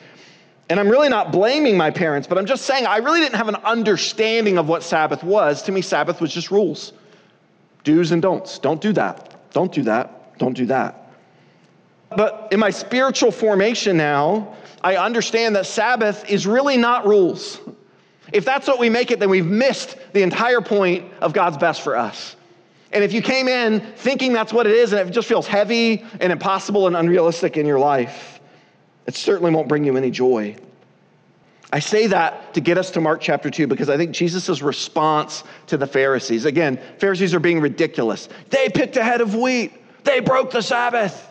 And 0.70 0.78
I'm 0.78 0.88
really 0.88 1.08
not 1.08 1.32
blaming 1.32 1.76
my 1.76 1.90
parents, 1.90 2.28
but 2.28 2.38
I'm 2.38 2.46
just 2.46 2.64
saying 2.64 2.86
I 2.86 2.98
really 2.98 3.18
didn't 3.18 3.34
have 3.34 3.48
an 3.48 3.56
understanding 3.56 4.56
of 4.56 4.68
what 4.68 4.84
Sabbath 4.84 5.24
was. 5.24 5.62
To 5.62 5.72
me, 5.72 5.82
Sabbath 5.82 6.20
was 6.20 6.32
just 6.32 6.52
rules 6.52 6.92
do's 7.82 8.12
and 8.12 8.22
don'ts. 8.22 8.60
Don't 8.60 8.80
do 8.80 8.92
that. 8.92 9.50
Don't 9.52 9.72
do 9.72 9.82
that. 9.82 10.38
Don't 10.38 10.54
do 10.54 10.66
that. 10.66 11.12
But 12.10 12.48
in 12.52 12.60
my 12.60 12.70
spiritual 12.70 13.32
formation 13.32 13.96
now, 13.96 14.54
I 14.82 14.96
understand 14.96 15.56
that 15.56 15.66
Sabbath 15.66 16.28
is 16.30 16.46
really 16.46 16.76
not 16.76 17.06
rules. 17.06 17.60
If 18.32 18.44
that's 18.44 18.68
what 18.68 18.78
we 18.78 18.90
make 18.90 19.10
it, 19.10 19.20
then 19.20 19.30
we've 19.30 19.46
missed 19.46 19.96
the 20.12 20.22
entire 20.22 20.60
point 20.60 21.10
of 21.20 21.32
God's 21.32 21.56
best 21.56 21.82
for 21.82 21.96
us. 21.96 22.36
And 22.92 23.04
if 23.04 23.12
you 23.12 23.20
came 23.20 23.48
in 23.48 23.80
thinking 23.96 24.32
that's 24.32 24.52
what 24.52 24.66
it 24.66 24.74
is 24.74 24.92
and 24.92 25.08
it 25.08 25.12
just 25.12 25.28
feels 25.28 25.46
heavy 25.46 26.04
and 26.20 26.32
impossible 26.32 26.86
and 26.86 26.96
unrealistic 26.96 27.56
in 27.56 27.66
your 27.66 27.78
life, 27.78 28.40
it 29.06 29.14
certainly 29.14 29.52
won't 29.52 29.68
bring 29.68 29.84
you 29.84 29.96
any 29.96 30.10
joy. 30.10 30.56
I 31.70 31.80
say 31.80 32.06
that 32.06 32.54
to 32.54 32.60
get 32.62 32.78
us 32.78 32.90
to 32.92 33.00
Mark 33.00 33.20
chapter 33.20 33.50
2 33.50 33.66
because 33.66 33.90
I 33.90 33.98
think 33.98 34.12
Jesus' 34.12 34.62
response 34.62 35.44
to 35.66 35.76
the 35.76 35.86
Pharisees 35.86 36.46
again, 36.46 36.80
Pharisees 36.98 37.34
are 37.34 37.40
being 37.40 37.60
ridiculous. 37.60 38.28
They 38.48 38.70
picked 38.70 38.96
a 38.96 39.04
head 39.04 39.20
of 39.20 39.34
wheat, 39.34 39.72
they 40.04 40.20
broke 40.20 40.50
the 40.50 40.62
Sabbath. 40.62 41.24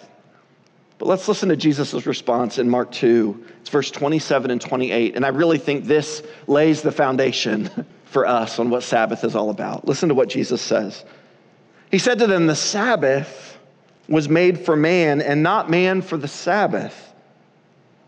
But 0.98 1.08
let's 1.08 1.28
listen 1.28 1.50
to 1.50 1.56
Jesus' 1.56 2.06
response 2.06 2.58
in 2.58 2.70
Mark 2.70 2.92
2. 2.92 3.46
It's 3.62 3.70
verse 3.70 3.92
27 3.92 4.50
and 4.50 4.60
28. 4.60 5.16
And 5.16 5.26
I 5.26 5.30
really 5.30 5.60
think 5.60 5.86
this 5.86 6.24
lays 6.48 6.82
the 6.82 6.92
foundation 6.92 7.70
for 8.06 8.26
us 8.26 8.60
on 8.60 8.70
what 8.70 8.84
Sabbath 8.84 9.24
is 9.24 9.36
all 9.36 9.50
about. 9.50 9.88
Listen 9.88 10.10
to 10.10 10.16
what 10.16 10.30
Jesus 10.30 10.62
says. 10.62 11.06
He 11.92 12.00
said 12.00 12.20
to 12.20 12.28
them, 12.28 12.48
The 12.48 12.56
Sabbath 12.56 13.58
was 14.10 14.28
made 14.28 14.60
for 14.60 14.76
man, 14.76 15.22
and 15.22 15.44
not 15.44 15.70
man 15.70 16.02
for 16.02 16.18
the 16.18 16.28
Sabbath. 16.28 17.04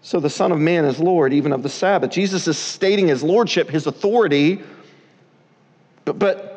So 0.02 0.20
the 0.20 0.30
Son 0.30 0.52
of 0.52 0.60
Man 0.60 0.86
is 0.86 1.00
Lord 1.00 1.34
even 1.34 1.52
of 1.52 1.62
the 1.62 1.70
Sabbath. 1.70 2.12
Jesus 2.12 2.48
is 2.48 2.58
stating 2.58 3.08
his 3.08 3.22
lordship, 3.22 3.70
his 3.70 3.86
authority. 3.86 4.62
But, 6.06 6.18
but 6.18 6.49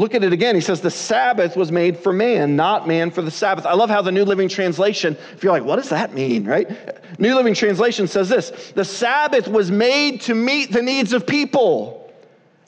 look 0.00 0.14
at 0.14 0.24
it 0.24 0.32
again. 0.32 0.54
He 0.54 0.62
says, 0.62 0.80
The 0.80 0.90
Sabbath 0.90 1.56
was 1.56 1.70
made 1.70 1.98
for 1.98 2.12
man, 2.12 2.56
not 2.56 2.88
man 2.88 3.10
for 3.10 3.20
the 3.20 3.30
Sabbath. 3.30 3.66
I 3.66 3.74
love 3.74 3.90
how 3.90 4.00
the 4.00 4.10
New 4.10 4.24
Living 4.24 4.48
Translation, 4.48 5.16
if 5.34 5.44
you're 5.44 5.52
like, 5.52 5.62
what 5.62 5.76
does 5.76 5.90
that 5.90 6.14
mean, 6.14 6.46
right? 6.46 7.20
New 7.20 7.34
Living 7.34 7.52
Translation 7.52 8.08
says 8.08 8.28
this 8.28 8.72
The 8.74 8.84
Sabbath 8.84 9.46
was 9.46 9.70
made 9.70 10.22
to 10.22 10.34
meet 10.34 10.72
the 10.72 10.82
needs 10.82 11.12
of 11.12 11.26
people 11.26 12.10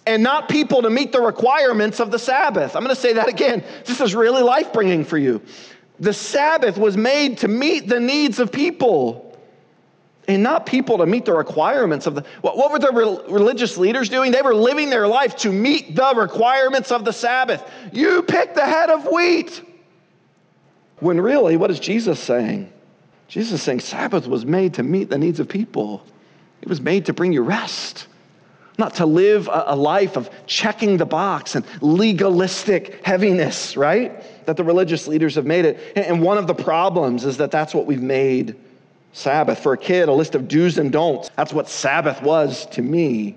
and 0.06 0.22
not 0.22 0.48
people 0.48 0.82
to 0.82 0.90
meet 0.90 1.10
the 1.10 1.20
requirements 1.20 2.00
of 2.00 2.10
the 2.10 2.18
Sabbath. 2.18 2.76
I'm 2.76 2.82
going 2.82 2.94
to 2.94 3.00
say 3.00 3.14
that 3.14 3.28
again. 3.28 3.64
This 3.86 4.00
is 4.00 4.14
really 4.14 4.42
life 4.42 4.72
bringing 4.72 5.04
for 5.04 5.16
you. 5.16 5.40
The 6.00 6.12
Sabbath 6.12 6.76
was 6.76 6.96
made 6.96 7.38
to 7.38 7.48
meet 7.48 7.88
the 7.88 8.00
needs 8.00 8.40
of 8.40 8.52
people 8.52 9.31
and 10.28 10.42
not 10.42 10.66
people 10.66 10.98
to 10.98 11.06
meet 11.06 11.24
the 11.24 11.32
requirements 11.32 12.06
of 12.06 12.14
the. 12.14 12.24
What, 12.40 12.56
what 12.56 12.70
were 12.70 12.78
the 12.78 12.92
re- 12.92 13.32
religious 13.32 13.76
leaders 13.76 14.08
doing? 14.08 14.30
They 14.30 14.42
were 14.42 14.54
living 14.54 14.90
their 14.90 15.08
life 15.08 15.36
to 15.38 15.52
meet 15.52 15.96
the 15.96 16.12
requirements 16.14 16.92
of 16.92 17.04
the 17.04 17.12
Sabbath. 17.12 17.68
You 17.92 18.22
pick 18.22 18.54
the 18.54 18.64
head 18.64 18.90
of 18.90 19.06
wheat. 19.06 19.62
When 21.00 21.20
really, 21.20 21.56
what 21.56 21.70
is 21.70 21.80
Jesus 21.80 22.20
saying? 22.20 22.72
Jesus 23.26 23.54
is 23.54 23.62
saying 23.62 23.80
Sabbath 23.80 24.28
was 24.28 24.44
made 24.44 24.74
to 24.74 24.82
meet 24.82 25.10
the 25.10 25.18
needs 25.18 25.40
of 25.40 25.48
people, 25.48 26.04
it 26.60 26.68
was 26.68 26.80
made 26.80 27.06
to 27.06 27.12
bring 27.12 27.32
you 27.32 27.42
rest 27.42 28.06
not 28.78 28.94
to 28.94 29.06
live 29.06 29.48
a, 29.52 29.76
life 29.76 30.16
of 30.16 30.30
checking 30.46 30.96
the 30.96 31.06
box 31.06 31.54
and 31.54 31.64
legalistic 31.80 33.04
heaviness, 33.04 33.76
right? 33.76 34.44
That 34.46 34.56
the 34.56 34.64
religious 34.64 35.06
leaders 35.06 35.34
have 35.34 35.44
made 35.44 35.64
it. 35.64 35.92
And 35.94 36.22
one 36.22 36.38
of 36.38 36.46
the 36.46 36.54
problems 36.54 37.24
is 37.24 37.36
that 37.36 37.50
that's 37.50 37.74
what 37.74 37.86
we've 37.86 38.02
made 38.02 38.56
Sabbath. 39.12 39.60
For 39.62 39.72
a 39.74 39.78
kid, 39.78 40.08
a 40.08 40.12
list 40.12 40.34
of 40.34 40.48
do's 40.48 40.78
and 40.78 40.90
don'ts. 40.90 41.30
That's 41.36 41.52
what 41.52 41.68
Sabbath 41.68 42.22
was 42.22 42.66
to 42.66 42.82
me. 42.82 43.36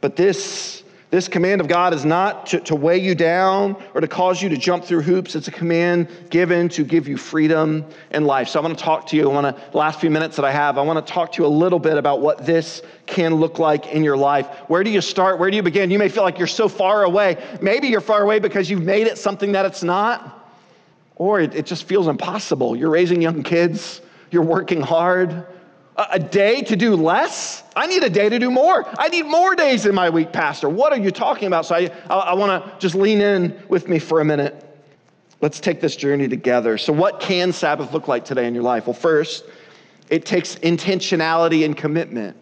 But 0.00 0.16
this 0.16 0.82
this 1.10 1.26
command 1.26 1.62
of 1.62 1.68
God 1.68 1.94
is 1.94 2.04
not 2.04 2.46
to, 2.48 2.60
to 2.60 2.76
weigh 2.76 2.98
you 2.98 3.14
down 3.14 3.82
or 3.94 4.02
to 4.02 4.06
cause 4.08 4.42
you 4.42 4.50
to 4.50 4.58
jump 4.58 4.84
through 4.84 5.00
hoops. 5.00 5.34
It's 5.34 5.48
a 5.48 5.50
command 5.50 6.08
given 6.28 6.68
to 6.70 6.84
give 6.84 7.08
you 7.08 7.16
freedom 7.16 7.86
and 8.10 8.26
life. 8.26 8.48
So 8.48 8.60
I 8.60 8.62
want 8.62 8.76
to 8.76 8.84
talk 8.84 9.06
to 9.06 9.16
you. 9.16 9.30
I 9.30 9.32
want 9.32 9.56
to, 9.56 9.76
last 9.76 10.00
few 10.00 10.10
minutes 10.10 10.36
that 10.36 10.44
I 10.44 10.52
have, 10.52 10.76
I 10.76 10.82
want 10.82 11.04
to 11.04 11.12
talk 11.12 11.32
to 11.32 11.42
you 11.42 11.46
a 11.46 11.48
little 11.48 11.78
bit 11.78 11.96
about 11.96 12.20
what 12.20 12.44
this 12.44 12.82
can 13.06 13.36
look 13.36 13.58
like 13.58 13.86
in 13.86 14.04
your 14.04 14.18
life. 14.18 14.48
Where 14.68 14.84
do 14.84 14.90
you 14.90 15.00
start? 15.00 15.38
Where 15.38 15.50
do 15.50 15.56
you 15.56 15.62
begin? 15.62 15.90
You 15.90 15.98
may 15.98 16.10
feel 16.10 16.24
like 16.24 16.36
you're 16.36 16.46
so 16.46 16.68
far 16.68 17.04
away. 17.04 17.42
Maybe 17.62 17.88
you're 17.88 18.02
far 18.02 18.22
away 18.22 18.38
because 18.38 18.68
you've 18.68 18.84
made 18.84 19.06
it 19.06 19.16
something 19.16 19.52
that 19.52 19.64
it's 19.64 19.82
not, 19.82 20.52
or 21.16 21.40
it, 21.40 21.54
it 21.54 21.64
just 21.64 21.84
feels 21.84 22.06
impossible. 22.06 22.76
You're 22.76 22.90
raising 22.90 23.22
young 23.22 23.42
kids, 23.42 24.02
you're 24.30 24.42
working 24.42 24.80
hard 24.80 25.46
a 25.96 26.18
day 26.18 26.62
to 26.62 26.76
do 26.76 26.94
less? 26.94 27.64
I 27.74 27.86
need 27.86 28.02
a 28.04 28.10
day 28.10 28.28
to 28.28 28.38
do 28.38 28.50
more. 28.50 28.86
I 28.98 29.08
need 29.08 29.24
more 29.24 29.54
days 29.54 29.84
in 29.86 29.94
my 29.94 30.10
week, 30.10 30.32
Pastor. 30.32 30.68
What 30.68 30.92
are 30.92 30.98
you 30.98 31.10
talking 31.10 31.46
about? 31.46 31.66
So 31.66 31.74
I, 31.74 31.90
I, 32.08 32.18
I 32.18 32.34
want 32.34 32.64
to 32.64 32.78
just 32.78 32.94
lean 32.94 33.20
in 33.20 33.60
with 33.68 33.88
me 33.88 33.98
for 33.98 34.20
a 34.20 34.24
minute. 34.24 34.64
Let's 35.40 35.60
take 35.60 35.80
this 35.80 35.94
journey 35.94 36.28
together. 36.28 36.78
So, 36.78 36.92
what 36.92 37.20
can 37.20 37.52
Sabbath 37.52 37.92
look 37.92 38.08
like 38.08 38.24
today 38.24 38.46
in 38.46 38.54
your 38.54 38.64
life? 38.64 38.86
Well, 38.86 38.94
first, 38.94 39.44
it 40.10 40.26
takes 40.26 40.56
intentionality 40.56 41.64
and 41.64 41.76
commitment. 41.76 42.36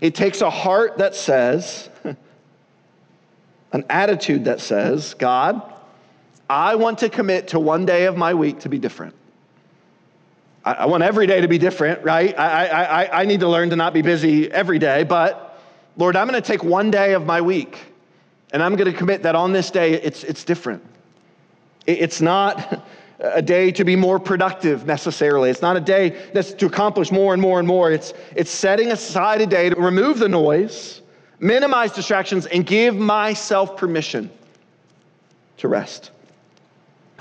It 0.00 0.14
takes 0.14 0.40
a 0.40 0.50
heart 0.50 0.98
that 0.98 1.16
says, 1.16 1.90
an 3.72 3.84
attitude 3.90 4.44
that 4.44 4.60
says, 4.60 5.14
God, 5.14 5.74
I 6.48 6.76
want 6.76 6.98
to 6.98 7.08
commit 7.08 7.48
to 7.48 7.58
one 7.58 7.84
day 7.84 8.04
of 8.04 8.16
my 8.16 8.34
week 8.34 8.60
to 8.60 8.68
be 8.68 8.78
different. 8.78 9.14
I, 10.68 10.72
I 10.72 10.86
want 10.86 11.02
every 11.02 11.26
day 11.26 11.40
to 11.40 11.48
be 11.48 11.56
different, 11.56 12.04
right? 12.04 12.38
I, 12.38 12.66
I, 12.66 13.22
I 13.22 13.24
need 13.24 13.40
to 13.40 13.48
learn 13.48 13.70
to 13.70 13.76
not 13.76 13.94
be 13.94 14.02
busy 14.02 14.52
every 14.52 14.78
day, 14.78 15.02
but 15.02 15.58
Lord, 15.96 16.14
I'm 16.14 16.28
going 16.28 16.40
to 16.40 16.46
take 16.46 16.62
one 16.62 16.90
day 16.90 17.14
of 17.14 17.24
my 17.24 17.40
week 17.40 17.78
and 18.52 18.62
I'm 18.62 18.76
going 18.76 18.90
to 18.90 18.96
commit 18.96 19.22
that 19.22 19.34
on 19.34 19.52
this 19.52 19.70
day 19.70 19.94
it's, 19.94 20.24
it's 20.24 20.44
different. 20.44 20.84
It's 21.86 22.20
not 22.20 22.84
a 23.18 23.40
day 23.40 23.72
to 23.72 23.84
be 23.84 23.96
more 23.96 24.18
productive 24.18 24.84
necessarily. 24.84 25.48
It's 25.48 25.62
not 25.62 25.78
a 25.78 25.80
day 25.80 26.10
that's 26.34 26.52
to 26.52 26.66
accomplish 26.66 27.10
more 27.10 27.32
and 27.32 27.40
more 27.40 27.58
and 27.58 27.66
more. 27.66 27.90
It's, 27.90 28.12
it's 28.36 28.50
setting 28.50 28.92
aside 28.92 29.40
a 29.40 29.46
day 29.46 29.70
to 29.70 29.76
remove 29.80 30.18
the 30.18 30.28
noise, 30.28 31.00
minimize 31.40 31.92
distractions, 31.92 32.44
and 32.44 32.66
give 32.66 32.94
myself 32.94 33.74
permission 33.78 34.30
to 35.56 35.68
rest. 35.68 36.10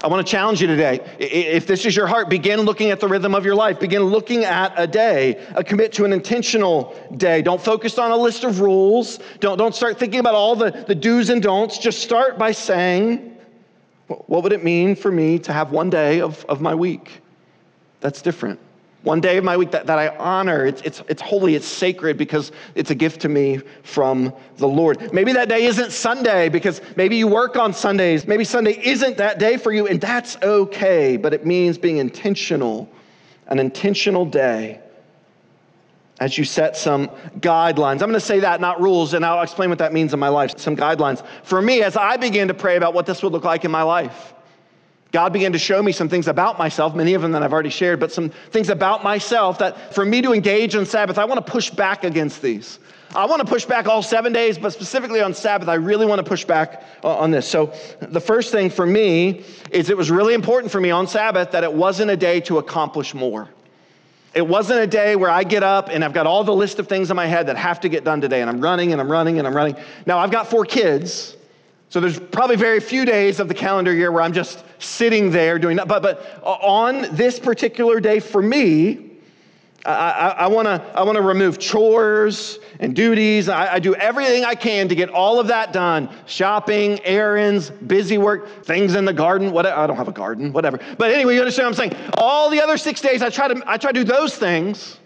I 0.04 0.08
want 0.08 0.26
to 0.26 0.32
challenge 0.32 0.62
you 0.62 0.68
today. 0.68 1.00
If 1.18 1.66
this 1.66 1.84
is 1.84 1.96
your 1.96 2.06
heart, 2.06 2.30
begin 2.30 2.62
looking 2.62 2.92
at 2.92 3.00
the 3.00 3.08
rhythm 3.08 3.34
of 3.34 3.44
your 3.44 3.56
life. 3.56 3.80
Begin 3.80 4.04
looking 4.04 4.46
at 4.46 4.74
a 4.78 4.86
day. 4.86 5.44
A 5.56 5.64
commit 5.64 5.92
to 5.94 6.06
an 6.06 6.14
intentional 6.14 6.96
day. 7.18 7.42
Don't 7.42 7.60
focus 7.60 7.98
on 7.98 8.12
a 8.12 8.16
list 8.16 8.44
of 8.44 8.62
rules. 8.62 9.20
Don't, 9.40 9.58
don't 9.58 9.74
start 9.74 9.98
thinking 9.98 10.20
about 10.20 10.36
all 10.36 10.56
the, 10.56 10.70
the 10.88 10.94
do's 10.94 11.32
and 11.32 11.42
don'ts. 11.42 11.80
Just 11.80 12.02
start 12.02 12.38
by 12.38 12.52
saying, 12.52 13.38
what 14.08 14.44
would 14.44 14.54
it 14.54 14.64
mean 14.64 14.96
for 14.96 15.12
me 15.12 15.40
to 15.40 15.52
have 15.52 15.72
one 15.72 15.90
day 15.90 16.22
of, 16.22 16.46
of 16.46 16.62
my 16.62 16.76
week 16.76 17.24
that's 18.00 18.22
different? 18.22 18.60
One 19.04 19.22
day 19.22 19.38
of 19.38 19.44
my 19.44 19.56
week 19.56 19.72
that, 19.72 19.86
that 19.86 20.00
I 20.00 20.10
honor. 20.18 20.66
It's, 20.66 20.82
it's, 20.82 21.02
it's 21.08 21.22
holy, 21.22 21.56
it's 21.56 21.68
sacred 21.68 22.18
because 22.18 22.52
it's 22.76 22.92
a 22.92 22.96
gift 22.96 23.22
to 23.22 23.30
me 23.30 23.62
from 23.84 24.34
the 24.58 24.68
Lord. 24.68 25.14
Maybe 25.14 25.32
that 25.34 25.48
day 25.48 25.66
isn't 25.66 25.92
Sunday 25.92 26.50
because 26.50 26.82
maybe 26.98 27.16
you 27.16 27.28
work 27.28 27.56
on 27.56 27.74
Sundays. 27.74 28.28
Maybe 28.28 28.44
Sunday 28.44 28.78
isn't 28.84 29.18
that 29.18 29.40
day 29.40 29.56
for 29.58 29.72
you, 29.72 29.88
and 29.88 30.02
that's 30.02 30.36
okay, 30.44 31.16
but 31.16 31.34
it 31.34 31.46
means 31.46 31.78
being 31.78 31.98
intentional, 31.98 32.90
an 33.48 33.60
intentional 33.60 34.26
day. 34.26 34.82
as 36.20 36.38
you 36.38 36.44
set 36.44 36.76
some 36.76 37.08
guidelines. 37.40 37.94
I'm 37.94 38.10
going 38.10 38.14
to 38.14 38.20
say 38.20 38.40
that, 38.40 38.60
not 38.60 38.82
rules, 38.82 39.14
and 39.14 39.26
I'll 39.26 39.42
explain 39.44 39.70
what 39.70 39.80
that 39.80 39.94
means 39.94 40.14
in 40.14 40.20
my 40.20 40.30
life. 40.30 40.58
Some 40.58 40.76
guidelines. 40.76 41.24
For 41.44 41.62
me, 41.62 41.84
as 41.84 41.96
I 41.96 42.18
began 42.18 42.48
to 42.48 42.54
pray 42.54 42.76
about 42.76 42.94
what 42.94 43.06
this 43.06 43.22
would 43.22 43.32
look 43.32 43.44
like 43.44 43.66
in 43.66 43.72
my 43.72 43.84
life, 43.84 44.34
God 45.12 45.32
began 45.32 45.54
to 45.54 45.60
show 45.60 45.82
me 45.82 45.92
some 45.92 46.10
things 46.10 46.28
about 46.28 46.58
myself, 46.58 46.94
many 46.96 47.14
of 47.14 47.22
them 47.22 47.32
that 47.32 47.44
I've 47.44 47.54
already 47.54 47.70
shared, 47.70 48.00
but 48.00 48.12
some 48.12 48.30
things 48.30 48.70
about 48.70 49.04
myself 49.04 49.58
that 49.60 49.94
for 49.94 50.06
me 50.06 50.22
to 50.22 50.34
engage 50.34 50.76
on 50.76 50.86
Sabbath, 50.86 51.18
I 51.18 51.26
want 51.26 51.46
to 51.46 51.52
push 51.52 51.70
back 51.70 52.04
against 52.04 52.42
these. 52.42 52.80
I 53.16 53.26
want 53.26 53.40
to 53.40 53.48
push 53.48 53.64
back 53.64 53.88
all 53.88 54.04
seven 54.04 54.34
days, 54.34 54.58
but 54.58 54.74
specifically 54.74 55.22
on 55.22 55.34
Sabbath, 55.34 55.70
I 55.70 55.76
really 55.76 56.06
want 56.06 56.20
to 56.20 56.26
push 56.26 56.44
back 56.44 56.84
uh, 57.04 57.16
on 57.18 57.32
this. 57.32 57.48
So, 57.48 57.74
the 58.02 58.20
first 58.20 58.52
thing 58.52 58.70
for 58.70 58.86
me 58.86 59.46
is 59.72 59.90
it 59.90 59.96
was 59.96 60.12
really 60.12 60.34
important 60.34 60.72
for 60.72 60.82
me 60.82 60.92
on 60.92 61.08
Sabbath 61.08 61.52
that 61.52 61.64
it 61.64 61.72
wasn't 61.72 62.12
a 62.12 62.18
day 62.18 62.42
to 62.42 62.58
accomplish 62.58 63.14
more. 63.14 63.48
It 64.34 64.46
wasn't 64.46 64.82
a 64.82 64.88
day 64.88 65.16
where 65.16 65.30
I 65.30 65.44
get 65.44 65.64
up 65.64 65.88
and 65.90 66.04
I've 66.04 66.14
got 66.14 66.28
all 66.28 66.44
the 66.44 66.54
list 66.54 66.80
of 66.80 66.88
things 66.88 67.10
in 67.10 67.16
my 67.16 67.26
head 67.26 67.48
that 67.48 67.56
have 67.56 67.80
to 67.80 67.90
get 67.90 68.04
done 68.04 68.20
today, 68.20 68.42
and 68.42 68.50
I'm 68.50 68.60
running 68.60 68.92
and 68.92 69.00
I'm 69.00 69.10
running 69.10 69.40
and 69.40 69.48
I'm 69.48 69.56
running. 69.56 69.78
Now, 70.06 70.20
I've 70.20 70.32
got 70.32 70.48
four 70.48 70.66
kids, 70.66 71.37
so 71.90 72.02
there's 72.02 72.20
probably 72.20 72.58
very 72.58 72.80
few 72.80 73.06
days 73.06 73.40
of 73.40 73.48
the 73.48 73.54
calendar 73.54 73.94
year 73.94 74.12
where 74.12 74.22
I'm 74.22 74.34
just 74.34 74.64
sitting 74.80 75.32
there 75.32 75.58
doing 75.58 75.78
that. 75.78 75.88
But, 75.88 76.02
but 76.02 76.42
on 76.44 77.16
this 77.16 77.40
particular 77.40 78.00
day 78.00 78.20
for 78.20 78.42
me, 78.42 79.08
I, 79.86 80.48
want 80.48 80.68
to 80.68 80.84
I 80.94 81.04
wanna 81.04 81.22
remove 81.22 81.60
chores 81.60 82.60
and 82.82 82.94
duties. 82.94 83.48
I, 83.48 83.76
I 83.76 83.80
do 83.80 83.96
everything 83.96 84.44
I 84.44 84.54
can 84.54 84.90
to 84.90 84.96
get 84.96 85.10
all 85.10 85.40
of 85.40 85.48
that 85.48 85.72
done 85.72 86.10
shopping, 86.26 87.00
errands, 87.06 87.70
busy 87.70 88.18
work, 88.18 88.66
things 88.66 88.96
in 88.96 89.06
the 89.06 89.14
garden. 89.14 89.54
Whatever. 89.54 89.80
I 89.80 89.88
don't 89.88 89.96
have 89.96 90.10
a 90.10 90.14
garden, 90.14 90.52
whatever. 90.52 90.80
But 90.98 91.12
anyway, 91.12 91.36
you 91.36 91.40
understand 91.40 91.68
what 91.68 91.80
I'm 91.80 91.92
saying? 91.92 92.12
All 92.18 92.50
the 92.50 92.62
other 92.62 92.78
six 92.78 93.00
days, 93.00 93.22
I 93.22 93.30
try 93.30 93.48
to, 93.48 93.64
I 93.66 93.78
try 93.78 93.94
to 93.94 94.00
do 94.00 94.04
those 94.04 94.36
things. 94.36 95.00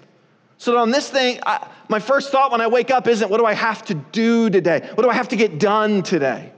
So 0.58 0.72
that 0.72 0.78
on 0.80 0.89
this 0.89 1.10
thing, 1.10 1.39
I, 1.46 1.67
my 1.88 2.00
first 2.00 2.32
thought 2.32 2.52
when 2.52 2.62
I 2.62 2.67
wake 2.67 2.89
up 2.89 3.08
isn't 3.08 3.30
what 3.30 3.38
do 3.38 3.46
I 3.46 3.54
have 3.54 3.84
to 3.86 3.94
do 3.94 4.50
today? 4.50 4.89
What 4.96 5.04
do 5.04 5.10
I 5.10 5.13
have 5.13 5.28
to 5.30 5.36
get 5.36 5.60
done 5.60 6.02
today? 6.02 6.52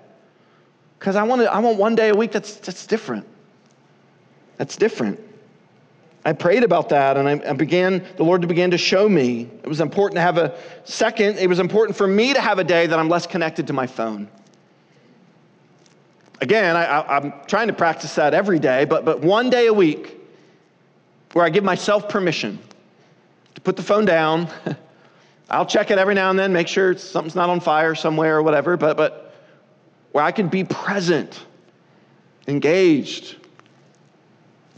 Because 1.03 1.17
I 1.17 1.23
want, 1.23 1.41
I 1.41 1.59
want 1.59 1.77
one 1.77 1.95
day 1.95 2.07
a 2.07 2.15
week 2.15 2.31
that's, 2.31 2.55
that's 2.55 2.87
different. 2.87 3.27
That's 4.55 4.77
different. 4.77 5.19
I 6.23 6.31
prayed 6.31 6.63
about 6.63 6.87
that 6.87 7.17
and 7.17 7.27
I, 7.27 7.51
began, 7.51 8.05
the 8.15 8.23
Lord 8.23 8.47
began 8.47 8.71
to 8.71 8.77
show 8.77 9.09
me. 9.09 9.49
It 9.63 9.67
was 9.67 9.81
important 9.81 10.15
to 10.15 10.21
have 10.21 10.37
a 10.37 10.57
second, 10.85 11.39
it 11.39 11.49
was 11.49 11.59
important 11.59 11.97
for 11.97 12.07
me 12.07 12.33
to 12.33 12.39
have 12.39 12.57
a 12.57 12.63
day 12.63 12.87
that 12.87 12.97
I'm 12.97 13.09
less 13.09 13.27
connected 13.27 13.67
to 13.67 13.73
my 13.73 13.85
phone. 13.85 14.29
Again, 16.39 16.77
I, 16.77 17.17
am 17.17 17.33
trying 17.47 17.67
to 17.67 17.73
practice 17.73 18.15
that 18.15 18.33
every 18.33 18.59
day, 18.59 18.85
but, 18.85 19.03
but 19.03 19.19
one 19.19 19.49
day 19.49 19.67
a 19.67 19.73
week 19.73 20.17
where 21.33 21.43
I 21.43 21.49
give 21.49 21.65
myself 21.65 22.07
permission 22.07 22.59
to 23.55 23.59
put 23.59 23.75
the 23.75 23.83
phone 23.83 24.05
down. 24.05 24.47
I'll 25.49 25.65
check 25.65 25.91
it 25.91 25.97
every 25.97 26.13
now 26.13 26.29
and 26.29 26.39
then, 26.39 26.53
make 26.53 26.69
sure 26.69 26.97
something's 26.97 27.35
not 27.35 27.49
on 27.49 27.59
fire 27.59 27.93
somewhere 27.93 28.37
or 28.37 28.41
whatever, 28.41 28.77
but, 28.77 28.95
but 28.95 29.22
where 30.13 30.23
I 30.23 30.31
can 30.31 30.47
be 30.47 30.63
present, 30.63 31.45
engaged, 32.47 33.35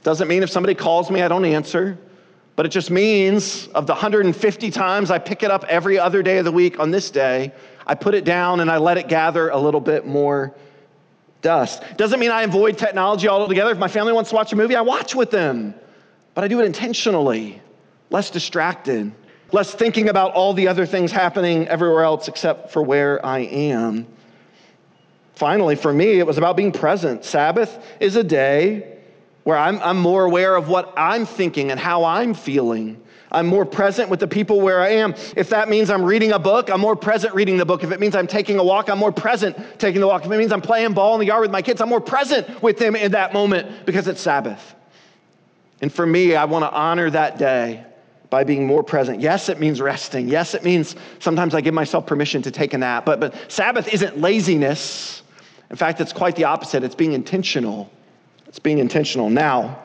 doesn't 0.01 0.27
mean 0.27 0.43
if 0.43 0.49
somebody 0.49 0.75
calls 0.75 1.09
me, 1.09 1.21
I 1.21 1.27
don't 1.27 1.45
answer, 1.45 1.97
but 2.55 2.65
it 2.65 2.69
just 2.69 2.89
means 2.89 3.67
of 3.69 3.85
the 3.87 3.93
150 3.93 4.71
times 4.71 5.11
I 5.11 5.19
pick 5.19 5.43
it 5.43 5.51
up 5.51 5.65
every 5.65 5.99
other 5.99 6.23
day 6.23 6.37
of 6.37 6.45
the 6.45 6.51
week 6.51 6.79
on 6.79 6.89
this 6.89 7.09
day, 7.11 7.51
I 7.87 7.95
put 7.95 8.13
it 8.13 8.23
down 8.23 8.61
and 8.61 8.71
I 8.71 8.77
let 8.77 8.97
it 8.97 9.07
gather 9.07 9.49
a 9.49 9.57
little 9.57 9.81
bit 9.81 10.05
more 10.05 10.55
dust. 11.41 11.83
Doesn't 11.97 12.19
mean 12.19 12.31
I 12.31 12.43
avoid 12.43 12.77
technology 12.77 13.27
altogether. 13.27 13.71
If 13.71 13.77
my 13.77 13.87
family 13.87 14.13
wants 14.13 14.29
to 14.29 14.35
watch 14.35 14.53
a 14.53 14.55
movie, 14.55 14.75
I 14.75 14.81
watch 14.81 15.15
with 15.15 15.31
them, 15.31 15.75
but 16.33 16.43
I 16.43 16.47
do 16.47 16.61
it 16.61 16.65
intentionally, 16.65 17.61
less 18.09 18.29
distracted, 18.29 19.11
less 19.51 19.73
thinking 19.73 20.09
about 20.09 20.33
all 20.33 20.53
the 20.53 20.67
other 20.67 20.85
things 20.85 21.11
happening 21.11 21.67
everywhere 21.67 22.03
else 22.03 22.27
except 22.27 22.71
for 22.71 22.81
where 22.81 23.23
I 23.25 23.39
am. 23.39 24.07
Finally, 25.35 25.75
for 25.75 25.93
me, 25.93 26.19
it 26.19 26.25
was 26.25 26.37
about 26.37 26.55
being 26.55 26.71
present. 26.71 27.25
Sabbath 27.25 27.77
is 27.99 28.15
a 28.15 28.23
day 28.23 28.97
where 29.43 29.57
I'm, 29.57 29.79
I'm 29.81 29.99
more 29.99 30.25
aware 30.25 30.55
of 30.55 30.69
what 30.69 30.93
I'm 30.97 31.25
thinking 31.25 31.71
and 31.71 31.79
how 31.79 32.05
I'm 32.05 32.33
feeling. 32.33 33.01
I'm 33.31 33.47
more 33.47 33.65
present 33.65 34.09
with 34.09 34.21
the 34.21 34.27
people 34.27 34.61
where 34.61 34.79
I 34.79 34.89
am. 34.91 35.13
If 35.35 35.49
that 35.49 35.67
means 35.67 35.89
I'm 35.89 36.03
reading 36.03 36.31
a 36.31 36.39
book, 36.39 36.69
I'm 36.69 36.79
more 36.79 36.95
present 36.95 37.35
reading 37.35 37.57
the 37.57 37.65
book. 37.65 37.83
If 37.83 37.91
it 37.91 37.99
means 37.99 38.15
I'm 38.15 38.27
taking 38.27 38.59
a 38.59 38.63
walk, 38.63 38.89
I'm 38.89 38.97
more 38.97 39.11
present 39.11 39.57
taking 39.77 39.99
the 39.99 40.07
walk. 40.07 40.25
If 40.25 40.31
it 40.31 40.37
means 40.37 40.53
I'm 40.53 40.61
playing 40.61 40.93
ball 40.93 41.15
in 41.15 41.19
the 41.19 41.25
yard 41.25 41.41
with 41.41 41.51
my 41.51 41.61
kids, 41.61 41.81
I'm 41.81 41.89
more 41.89 42.01
present 42.01 42.63
with 42.63 42.77
them 42.77 42.95
in 42.95 43.11
that 43.11 43.33
moment 43.33 43.85
because 43.85 44.07
it's 44.07 44.21
Sabbath. 44.21 44.73
And 45.81 45.91
for 45.91 46.05
me, 46.05 46.35
I 46.35 46.45
want 46.45 46.63
to 46.63 46.71
honor 46.71 47.09
that 47.09 47.37
day 47.37 47.83
by 48.29 48.45
being 48.45 48.65
more 48.65 48.83
present. 48.83 49.19
Yes, 49.19 49.49
it 49.49 49.59
means 49.59 49.81
resting. 49.81 50.29
Yes, 50.29 50.53
it 50.53 50.63
means 50.63 50.95
sometimes 51.19 51.53
I 51.53 51.61
give 51.61 51.73
myself 51.73 52.05
permission 52.07 52.41
to 52.43 52.51
take 52.51 52.73
a 52.73 52.77
nap. 52.77 53.05
But, 53.05 53.19
but 53.19 53.51
Sabbath 53.51 53.93
isn't 53.93 54.17
laziness. 54.19 55.23
In 55.69 55.75
fact, 55.75 55.99
it's 56.01 56.13
quite 56.13 56.35
the 56.35 56.45
opposite. 56.45 56.83
It's 56.83 56.95
being 56.95 57.13
intentional 57.13 57.91
it's 58.55 58.59
being 58.61 58.77
intentional. 58.77 59.29
Now, 59.29 59.79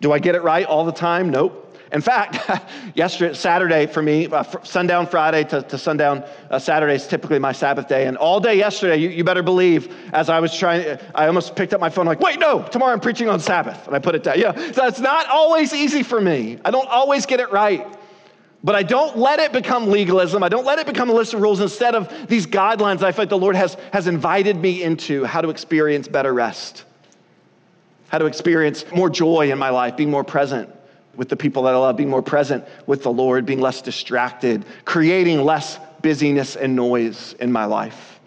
do 0.00 0.12
I 0.12 0.18
get 0.18 0.34
it 0.34 0.42
right 0.42 0.64
all 0.64 0.86
the 0.86 0.92
time? 0.92 1.28
Nope. 1.28 1.76
In 1.92 2.00
fact, 2.00 2.38
yesterday, 2.94 3.34
Saturday 3.34 3.86
for 3.86 4.00
me, 4.00 4.26
uh, 4.28 4.44
sundown 4.62 5.06
Friday 5.06 5.44
to, 5.44 5.60
to 5.60 5.76
sundown 5.76 6.24
uh, 6.50 6.58
Saturday 6.58 6.94
is 6.94 7.06
typically 7.06 7.38
my 7.38 7.52
Sabbath 7.52 7.86
day. 7.86 8.06
And 8.06 8.16
all 8.16 8.40
day 8.40 8.54
yesterday, 8.54 8.96
you, 8.96 9.10
you, 9.10 9.24
better 9.24 9.42
believe, 9.42 9.94
as 10.14 10.30
I 10.30 10.40
was 10.40 10.56
trying, 10.56 10.98
I 11.14 11.26
almost 11.26 11.54
picked 11.54 11.74
up 11.74 11.80
my 11.80 11.90
phone, 11.90 12.06
like, 12.06 12.20
wait, 12.20 12.38
no, 12.38 12.62
tomorrow 12.62 12.94
I'm 12.94 13.00
preaching 13.00 13.28
on 13.28 13.40
Sabbath. 13.40 13.86
And 13.86 13.94
I 13.94 13.98
put 13.98 14.14
it 14.14 14.22
down. 14.22 14.38
Yeah, 14.38 14.54
so 14.72 14.86
it's 14.86 15.00
not 15.00 15.26
always 15.28 15.74
easy 15.74 16.02
for 16.02 16.18
me. 16.18 16.58
I 16.64 16.70
don't 16.70 16.88
always 16.88 17.26
get 17.26 17.40
it 17.40 17.52
right. 17.52 17.86
But 18.68 18.74
I 18.74 18.82
don't 18.82 19.16
let 19.16 19.38
it 19.38 19.54
become 19.54 19.88
legalism. 19.88 20.42
I 20.42 20.50
don't 20.50 20.66
let 20.66 20.78
it 20.78 20.86
become 20.86 21.08
a 21.08 21.14
list 21.14 21.32
of 21.32 21.40
rules 21.40 21.60
instead 21.60 21.94
of 21.94 22.28
these 22.28 22.46
guidelines 22.46 23.02
I 23.02 23.12
feel 23.12 23.22
like 23.22 23.30
the 23.30 23.38
Lord 23.38 23.56
has, 23.56 23.78
has 23.94 24.06
invited 24.06 24.58
me 24.58 24.82
into 24.82 25.24
how 25.24 25.40
to 25.40 25.48
experience 25.48 26.06
better 26.06 26.34
rest 26.34 26.84
how 28.08 28.18
to 28.18 28.26
experience 28.26 28.84
more 28.94 29.08
joy 29.08 29.50
in 29.50 29.58
my 29.58 29.70
life, 29.70 29.96
being 29.96 30.10
more 30.10 30.24
present 30.24 30.68
with 31.16 31.30
the 31.30 31.36
people 31.36 31.62
that 31.62 31.72
I 31.72 31.78
love, 31.78 31.96
being 31.96 32.10
more 32.10 32.22
present 32.22 32.62
with 32.86 33.02
the 33.02 33.10
Lord, 33.10 33.46
being 33.46 33.60
less 33.60 33.80
distracted, 33.80 34.66
creating 34.84 35.42
less 35.42 35.78
busyness 36.02 36.54
and 36.54 36.76
noise 36.76 37.34
in 37.40 37.50
my 37.50 37.64
life. 37.64 38.20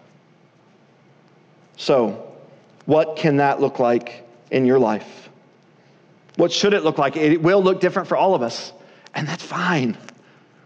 So, 1.76 2.32
what 2.86 3.14
can 3.14 3.36
that 3.36 3.60
look 3.60 3.78
like 3.78 4.28
in 4.50 4.66
your 4.66 4.80
life? 4.80 5.30
What 6.34 6.50
should 6.50 6.74
it 6.74 6.82
look 6.82 6.98
like? 6.98 7.16
It 7.16 7.40
will 7.40 7.62
look 7.62 7.80
different 7.80 8.08
for 8.08 8.16
all 8.16 8.34
of 8.34 8.42
us, 8.42 8.72
and 9.14 9.28
that's 9.28 9.44
fine. 9.44 9.96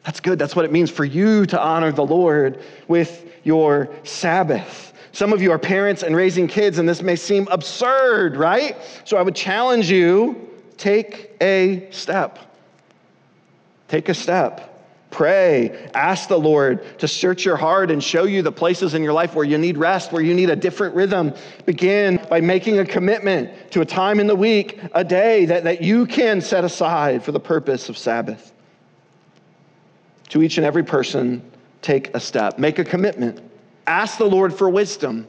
That's 0.07 0.21
good. 0.21 0.39
That's 0.39 0.55
what 0.55 0.65
it 0.65 0.71
means 0.71 0.89
for 0.89 1.05
you 1.05 1.47
to 1.47 1.61
honor 1.61 1.91
the 1.91 2.07
Lord 2.07 2.63
with 2.87 3.29
your 3.43 3.91
Sabbath. 4.05 4.93
Some 5.11 5.33
of 5.33 5.43
you 5.43 5.51
are 5.51 5.59
parents 5.59 6.05
and 6.05 6.15
raising 6.15 6.47
kids, 6.47 6.79
and 6.79 6.89
this 6.89 7.03
may 7.03 7.17
seem 7.17 7.49
absurd, 7.51 8.37
right? 8.37 8.77
So 9.05 9.17
I 9.17 9.23
would 9.23 9.35
challenge 9.35 9.91
you 9.91 10.49
take 10.77 11.33
a 11.41 11.89
step. 11.91 12.39
Take 13.89 14.09
a 14.09 14.15
step. 14.15 14.73
Pray. 15.11 15.91
Ask 15.95 16.29
the 16.29 16.39
Lord 16.39 16.99
to 17.01 17.09
search 17.09 17.45
your 17.45 17.57
heart 17.57 17.91
and 17.91 18.03
show 18.03 18.25
you 18.25 18.43
the 18.43 18.53
places 18.53 18.95
in 18.95 19.03
your 19.03 19.13
life 19.13 19.35
where 19.35 19.45
you 19.45 19.59
need 19.59 19.77
rest, 19.77 20.13
where 20.13 20.23
you 20.23 20.35
need 20.35 20.51
a 20.51 20.57
different 20.57 20.95
rhythm. 20.95 21.35
Begin 21.65 22.25
by 22.31 22.41
making 22.41 22.79
a 22.79 22.85
commitment 22.85 23.73
to 23.73 23.81
a 23.81 23.85
time 23.85 24.21
in 24.21 24.29
the 24.29 24.37
week, 24.37 24.79
a 24.93 25.03
day 25.03 25.47
that, 25.47 25.65
that 25.65 25.81
you 25.81 26.07
can 26.07 26.41
set 26.41 26.63
aside 26.63 27.25
for 27.25 27.33
the 27.33 27.41
purpose 27.41 27.89
of 27.89 27.99
Sabbath. 27.99 28.53
To 30.31 30.43
each 30.43 30.59
and 30.59 30.67
every 30.67 30.85
person, 30.85 31.43
take 31.83 32.15
a 32.15 32.21
step. 32.21 32.59
Make 32.59 32.79
a 32.79 32.85
commitment. 32.85 33.41
Ask 33.87 34.19
the 34.19 34.25
Lord 34.25 34.53
for 34.53 34.69
wisdom 34.69 35.27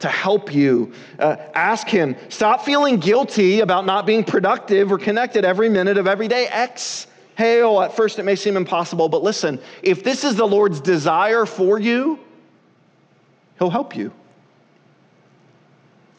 to 0.00 0.08
help 0.08 0.52
you. 0.52 0.92
Uh, 1.18 1.36
ask 1.54 1.88
Him. 1.88 2.16
Stop 2.28 2.64
feeling 2.64 2.98
guilty 2.98 3.60
about 3.60 3.86
not 3.86 4.06
being 4.06 4.24
productive 4.24 4.92
or 4.92 4.98
connected 4.98 5.44
every 5.44 5.68
minute 5.68 5.96
of 5.96 6.06
every 6.06 6.28
day. 6.28 6.48
Exhale. 6.48 7.80
At 7.80 7.94
first, 7.94 8.18
it 8.18 8.24
may 8.24 8.36
seem 8.36 8.56
impossible, 8.56 9.08
but 9.08 9.22
listen 9.22 9.60
if 9.82 10.02
this 10.02 10.24
is 10.24 10.36
the 10.36 10.46
Lord's 10.46 10.80
desire 10.80 11.46
for 11.46 11.78
you, 11.78 12.18
He'll 13.58 13.70
help 13.70 13.96
you. 13.96 14.12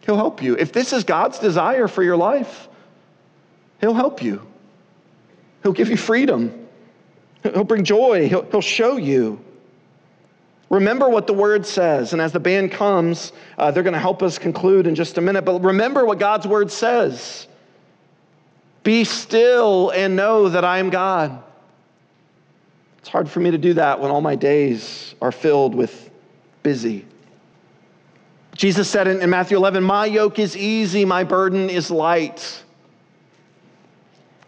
He'll 0.01 0.15
help 0.15 0.41
you. 0.41 0.55
If 0.55 0.71
this 0.71 0.93
is 0.93 1.03
God's 1.03 1.37
desire 1.37 1.87
for 1.87 2.01
your 2.01 2.17
life, 2.17 2.67
He'll 3.81 3.93
help 3.93 4.23
you. 4.23 4.41
He'll 5.61 5.73
give 5.73 5.89
you 5.89 5.97
freedom. 5.97 6.66
He'll 7.53 7.63
bring 7.63 7.83
joy. 7.83 8.27
He'll, 8.27 8.43
he'll 8.43 8.61
show 8.61 8.97
you. 8.97 9.39
Remember 10.69 11.09
what 11.09 11.27
the 11.27 11.33
word 11.33 11.65
says. 11.65 12.13
And 12.13 12.21
as 12.21 12.31
the 12.31 12.39
band 12.39 12.71
comes, 12.71 13.31
uh, 13.57 13.71
they're 13.71 13.83
going 13.83 13.93
to 13.93 13.99
help 13.99 14.21
us 14.21 14.37
conclude 14.37 14.85
in 14.85 14.95
just 14.95 15.17
a 15.17 15.21
minute. 15.21 15.45
But 15.45 15.61
remember 15.61 16.05
what 16.05 16.19
God's 16.19 16.45
word 16.45 16.71
says 16.71 17.47
Be 18.83 19.03
still 19.03 19.91
and 19.91 20.15
know 20.15 20.49
that 20.49 20.65
I 20.65 20.79
am 20.79 20.89
God. 20.89 21.43
It's 22.99 23.09
hard 23.09 23.29
for 23.29 23.39
me 23.39 23.51
to 23.51 23.57
do 23.57 23.73
that 23.75 24.01
when 24.01 24.11
all 24.11 24.19
my 24.19 24.35
days 24.35 25.15
are 25.21 25.31
filled 25.31 25.73
with 25.73 26.09
busy. 26.63 27.05
Jesus 28.53 28.89
said 28.89 29.07
in, 29.07 29.21
in 29.21 29.29
Matthew 29.29 29.55
11, 29.55 29.83
My 29.83 30.05
yoke 30.05 30.39
is 30.39 30.57
easy, 30.57 31.05
my 31.05 31.23
burden 31.23 31.69
is 31.69 31.89
light. 31.89 32.63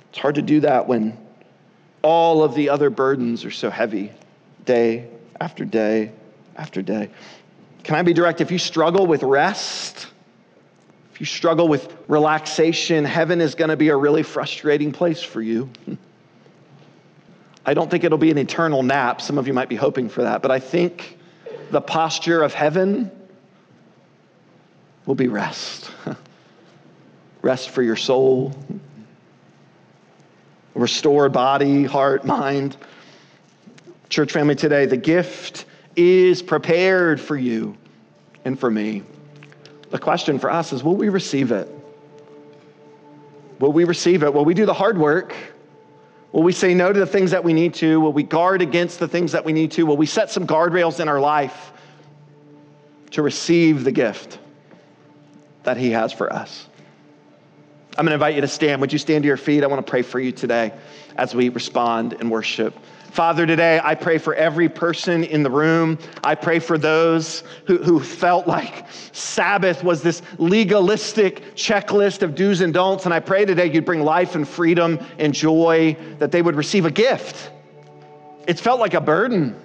It's 0.10 0.18
hard 0.18 0.36
to 0.36 0.42
do 0.42 0.60
that 0.62 0.88
when 0.88 1.18
all 2.02 2.44
of 2.44 2.56
the 2.56 2.70
other 2.70 2.90
burdens 2.90 3.46
are 3.46 3.52
so 3.52 3.70
heavy 3.70 4.12
day 4.66 5.08
after 5.40 5.66
day 5.66 6.12
after 6.56 6.82
day. 6.82 7.10
Can 7.84 7.96
I 7.96 8.02
be 8.02 8.14
direct? 8.14 8.42
If 8.42 8.52
you 8.52 8.60
struggle 8.60 9.08
with 9.08 9.24
rest, 9.24 10.08
if 11.14 11.20
you 11.20 11.26
struggle 11.26 11.68
with 11.68 11.94
relaxation, 12.08 13.06
heaven 13.06 13.42
is 13.42 13.56
going 13.56 13.70
to 13.70 13.78
be 13.78 13.90
a 13.90 13.96
really 13.96 14.24
frustrating 14.24 14.92
place 14.92 15.22
for 15.22 15.42
you. 15.42 15.70
I 17.66 17.74
don't 17.74 17.90
think 17.90 18.04
it'll 18.04 18.18
be 18.18 18.32
an 18.32 18.38
eternal 18.38 18.84
nap. 18.84 19.22
Some 19.22 19.38
of 19.38 19.48
you 19.48 19.54
might 19.54 19.70
be 19.70 19.76
hoping 19.76 20.10
for 20.10 20.24
that, 20.24 20.42
but 20.42 20.52
I 20.52 20.60
think 20.60 21.18
the 21.72 21.82
posture 21.82 22.42
of 22.42 22.54
heaven 22.54 23.12
will 25.06 25.16
be 25.16 25.28
rest. 25.28 25.92
rest 27.42 27.70
for 27.70 27.82
your 27.82 27.96
soul, 27.96 28.56
restored 30.80 31.32
body, 31.32 31.84
heart, 31.84 32.26
mind. 32.26 32.78
Church 34.10 34.32
family 34.32 34.56
today, 34.56 34.86
the 34.86 34.98
gift 34.98 35.66
is 35.96 36.42
prepared 36.42 37.20
for 37.20 37.36
you 37.36 37.78
and 38.46 38.60
for 38.60 38.72
me. 38.72 39.04
The 39.92 40.00
question 40.00 40.40
for 40.40 40.52
us 40.52 40.74
is 40.74 40.84
will 40.84 40.96
we 40.96 41.10
receive 41.10 41.52
it? 41.52 41.70
Will 43.60 43.72
we 43.72 43.84
receive 43.84 44.24
it? 44.24 44.34
Will 44.34 44.46
we 44.46 44.54
do 44.54 44.66
the 44.66 44.74
hard 44.74 44.98
work? 44.98 45.36
Will 46.32 46.44
we 46.44 46.52
say 46.52 46.74
no 46.74 46.94
to 46.94 47.00
the 47.00 47.08
things 47.08 47.32
that 47.32 47.44
we 47.44 47.54
need 47.54 47.74
to? 47.76 48.00
Will 48.00 48.14
we 48.14 48.24
guard 48.24 48.62
against 48.62 49.00
the 49.00 49.08
things 49.08 49.32
that 49.32 49.44
we 49.44 49.52
need 49.52 49.72
to? 49.72 49.86
Will 49.86 49.98
we 49.98 50.06
set 50.06 50.30
some 50.30 50.46
guardrails 50.46 51.00
in 51.00 51.08
our 51.08 51.20
life 51.20 51.74
to 53.12 53.22
receive 53.22 53.84
the 53.84 53.92
gift 53.92 54.38
that 55.64 55.76
He 55.76 55.92
has 55.92 56.14
for 56.14 56.32
us? 56.32 56.69
I'm 58.00 58.06
going 58.06 58.12
to 58.12 58.16
invite 58.16 58.36
you 58.36 58.40
to 58.40 58.48
stand. 58.48 58.80
Would 58.80 58.94
you 58.94 58.98
stand 58.98 59.24
to 59.24 59.28
your 59.28 59.36
feet? 59.36 59.62
I 59.62 59.68
want 59.68 59.86
to 59.86 59.90
pray 59.90 60.04
for 60.04 60.22
you 60.22 60.32
today 60.32 60.72
as 61.18 61.36
we 61.36 61.50
respond 61.50 62.16
and 62.22 62.32
worship. 62.32 62.74
Father, 63.12 63.46
today 63.46 63.82
I 63.84 63.96
pray 63.96 64.20
for 64.20 64.34
every 64.34 64.70
person 64.70 65.26
in 65.26 65.44
the 65.44 65.50
room. 65.50 66.00
I 66.24 66.36
pray 66.36 66.60
for 66.60 66.78
those 66.78 67.44
who, 67.68 67.78
who 67.78 68.00
felt 68.00 68.48
like 68.48 68.86
Sabbath 69.12 69.84
was 69.84 70.02
this 70.02 70.22
legalistic 70.38 71.56
checklist 71.56 72.22
of 72.22 72.36
do's 72.36 72.62
and 72.62 72.74
don'ts. 72.74 73.04
And 73.04 73.14
I 73.14 73.20
pray 73.20 73.44
today 73.44 73.70
you'd 73.70 73.84
bring 73.84 74.00
life 74.00 74.34
and 74.34 74.48
freedom 74.48 75.06
and 75.18 75.34
joy, 75.34 75.98
that 76.20 76.32
they 76.32 76.42
would 76.42 76.56
receive 76.56 76.86
a 76.86 76.92
gift. 76.92 77.52
It 78.48 78.62
felt 78.62 78.80
like 78.80 78.94
a 78.94 79.02
burden. 79.02 79.60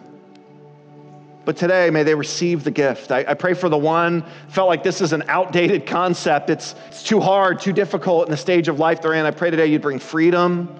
But 1.45 1.57
today, 1.57 1.91
may 1.91 2.03
they 2.03 2.15
receive 2.15 2.65
the 2.65 2.71
gift. 2.71 3.13
I, 3.13 3.25
I, 3.29 3.35
pray 3.35 3.53
for 3.53 3.69
the 3.69 3.77
one 3.77 4.25
felt 4.49 4.69
like 4.69 4.83
this 4.83 5.01
is 5.03 5.13
an 5.13 5.25
outdated 5.29 5.85
concept. 5.87 6.49
It's, 6.49 6.75
it's 6.89 7.03
too 7.03 7.21
hard, 7.21 7.61
too 7.61 7.73
difficult 7.73 8.27
in 8.27 8.31
the 8.31 8.37
stage 8.37 8.69
of 8.69 8.79
life 8.79 9.03
they're 9.03 9.15
in. 9.15 9.27
I 9.27 9.31
pray 9.31 9.51
today 9.51 9.67
you'd 9.67 9.83
bring 9.83 9.99
freedom 9.99 10.75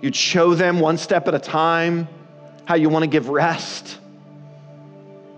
You'd 0.00 0.16
show 0.16 0.54
them 0.54 0.80
one 0.80 0.96
step 0.96 1.28
at 1.28 1.34
a 1.34 1.38
time 1.38 2.08
how 2.64 2.74
you 2.74 2.88
want 2.88 3.02
to 3.02 3.06
give 3.06 3.28
rest. 3.28 3.98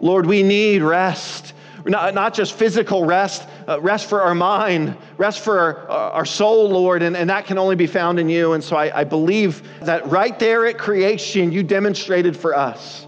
Lord, 0.00 0.26
we 0.26 0.42
need 0.42 0.82
rest. 0.82 1.54
Not, 1.84 2.14
not 2.14 2.32
just 2.32 2.52
physical 2.52 3.04
rest, 3.04 3.48
uh, 3.66 3.80
rest 3.80 4.08
for 4.08 4.22
our 4.22 4.36
mind, 4.36 4.96
rest 5.16 5.40
for 5.40 5.58
our, 5.58 5.88
our 5.88 6.24
soul, 6.24 6.70
Lord, 6.70 7.02
and, 7.02 7.16
and 7.16 7.28
that 7.28 7.46
can 7.46 7.58
only 7.58 7.74
be 7.74 7.88
found 7.88 8.20
in 8.20 8.28
you. 8.28 8.52
And 8.52 8.62
so 8.62 8.76
I, 8.76 9.00
I 9.00 9.04
believe 9.04 9.68
that 9.80 10.06
right 10.06 10.38
there 10.38 10.66
at 10.66 10.78
creation, 10.78 11.50
you 11.50 11.64
demonstrated 11.64 12.36
for 12.36 12.56
us 12.56 13.06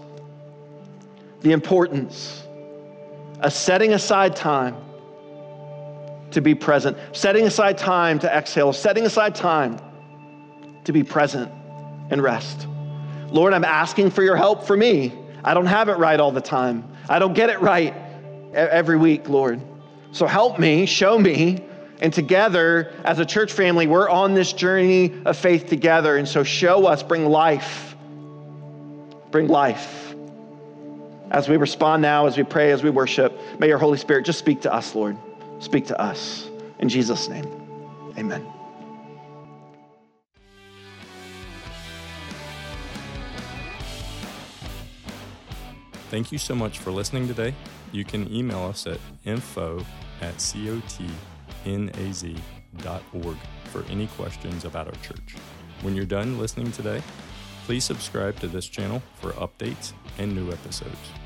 the 1.45 1.51
importance 1.51 2.43
of 3.41 3.53
setting 3.53 3.93
aside 3.93 4.35
time 4.35 4.75
to 6.31 6.41
be 6.41 6.55
present, 6.55 6.97
setting 7.11 7.45
aside 7.45 7.77
time 7.77 8.17
to 8.17 8.35
exhale, 8.35 8.73
setting 8.73 9.05
aside 9.05 9.35
time 9.35 9.79
to 10.85 10.91
be 10.91 11.03
present 11.03 11.51
and 12.09 12.23
rest. 12.23 12.67
Lord, 13.27 13.53
I'm 13.53 13.63
asking 13.63 14.09
for 14.09 14.23
your 14.23 14.35
help 14.35 14.65
for 14.65 14.75
me. 14.75 15.13
I 15.43 15.53
don't 15.53 15.67
have 15.67 15.87
it 15.87 15.99
right 15.99 16.19
all 16.19 16.31
the 16.31 16.41
time. 16.41 16.83
I 17.07 17.19
don't 17.19 17.35
get 17.35 17.51
it 17.51 17.61
right 17.61 17.93
every 18.55 18.97
week, 18.97 19.29
Lord. 19.29 19.61
So 20.13 20.25
help 20.25 20.57
me, 20.57 20.87
show 20.87 21.19
me, 21.19 21.63
and 22.01 22.11
together 22.11 22.91
as 23.03 23.19
a 23.19 23.25
church 23.25 23.53
family, 23.53 23.85
we're 23.85 24.09
on 24.09 24.33
this 24.33 24.51
journey 24.51 25.13
of 25.25 25.37
faith 25.37 25.67
together. 25.67 26.17
And 26.17 26.27
so 26.27 26.43
show 26.43 26.87
us, 26.87 27.03
bring 27.03 27.27
life. 27.27 27.95
Bring 29.29 29.47
life. 29.47 30.04
As 31.31 31.49
we 31.49 31.57
respond 31.57 32.01
now, 32.01 32.27
as 32.27 32.37
we 32.37 32.43
pray, 32.43 32.71
as 32.71 32.83
we 32.83 32.89
worship, 32.89 33.33
may 33.59 33.67
your 33.67 33.77
Holy 33.77 33.97
Spirit 33.97 34.25
just 34.25 34.39
speak 34.39 34.61
to 34.61 34.73
us, 34.73 34.93
Lord. 34.93 35.17
Speak 35.59 35.87
to 35.87 35.99
us. 35.99 36.49
In 36.79 36.89
Jesus' 36.89 37.27
name, 37.27 37.45
amen. 38.17 38.45
Thank 46.09 46.31
you 46.31 46.37
so 46.37 46.55
much 46.55 46.79
for 46.79 46.91
listening 46.91 47.27
today. 47.27 47.53
You 47.91 48.05
can 48.05 48.31
email 48.33 48.63
us 48.63 48.85
at 48.87 48.99
info 49.25 49.83
at 50.21 50.35
cotnaz.org 50.35 51.87
for 53.65 53.83
any 53.89 54.07
questions 54.07 54.65
about 54.65 54.87
our 54.87 54.93
church. 55.01 55.35
When 55.81 55.95
you're 55.95 56.05
done 56.05 56.37
listening 56.39 56.71
today, 56.71 57.01
please 57.65 57.83
subscribe 57.83 58.39
to 58.39 58.47
this 58.47 58.67
channel 58.67 59.01
for 59.15 59.31
updates 59.31 59.93
and 60.17 60.35
new 60.35 60.51
episodes. 60.51 61.24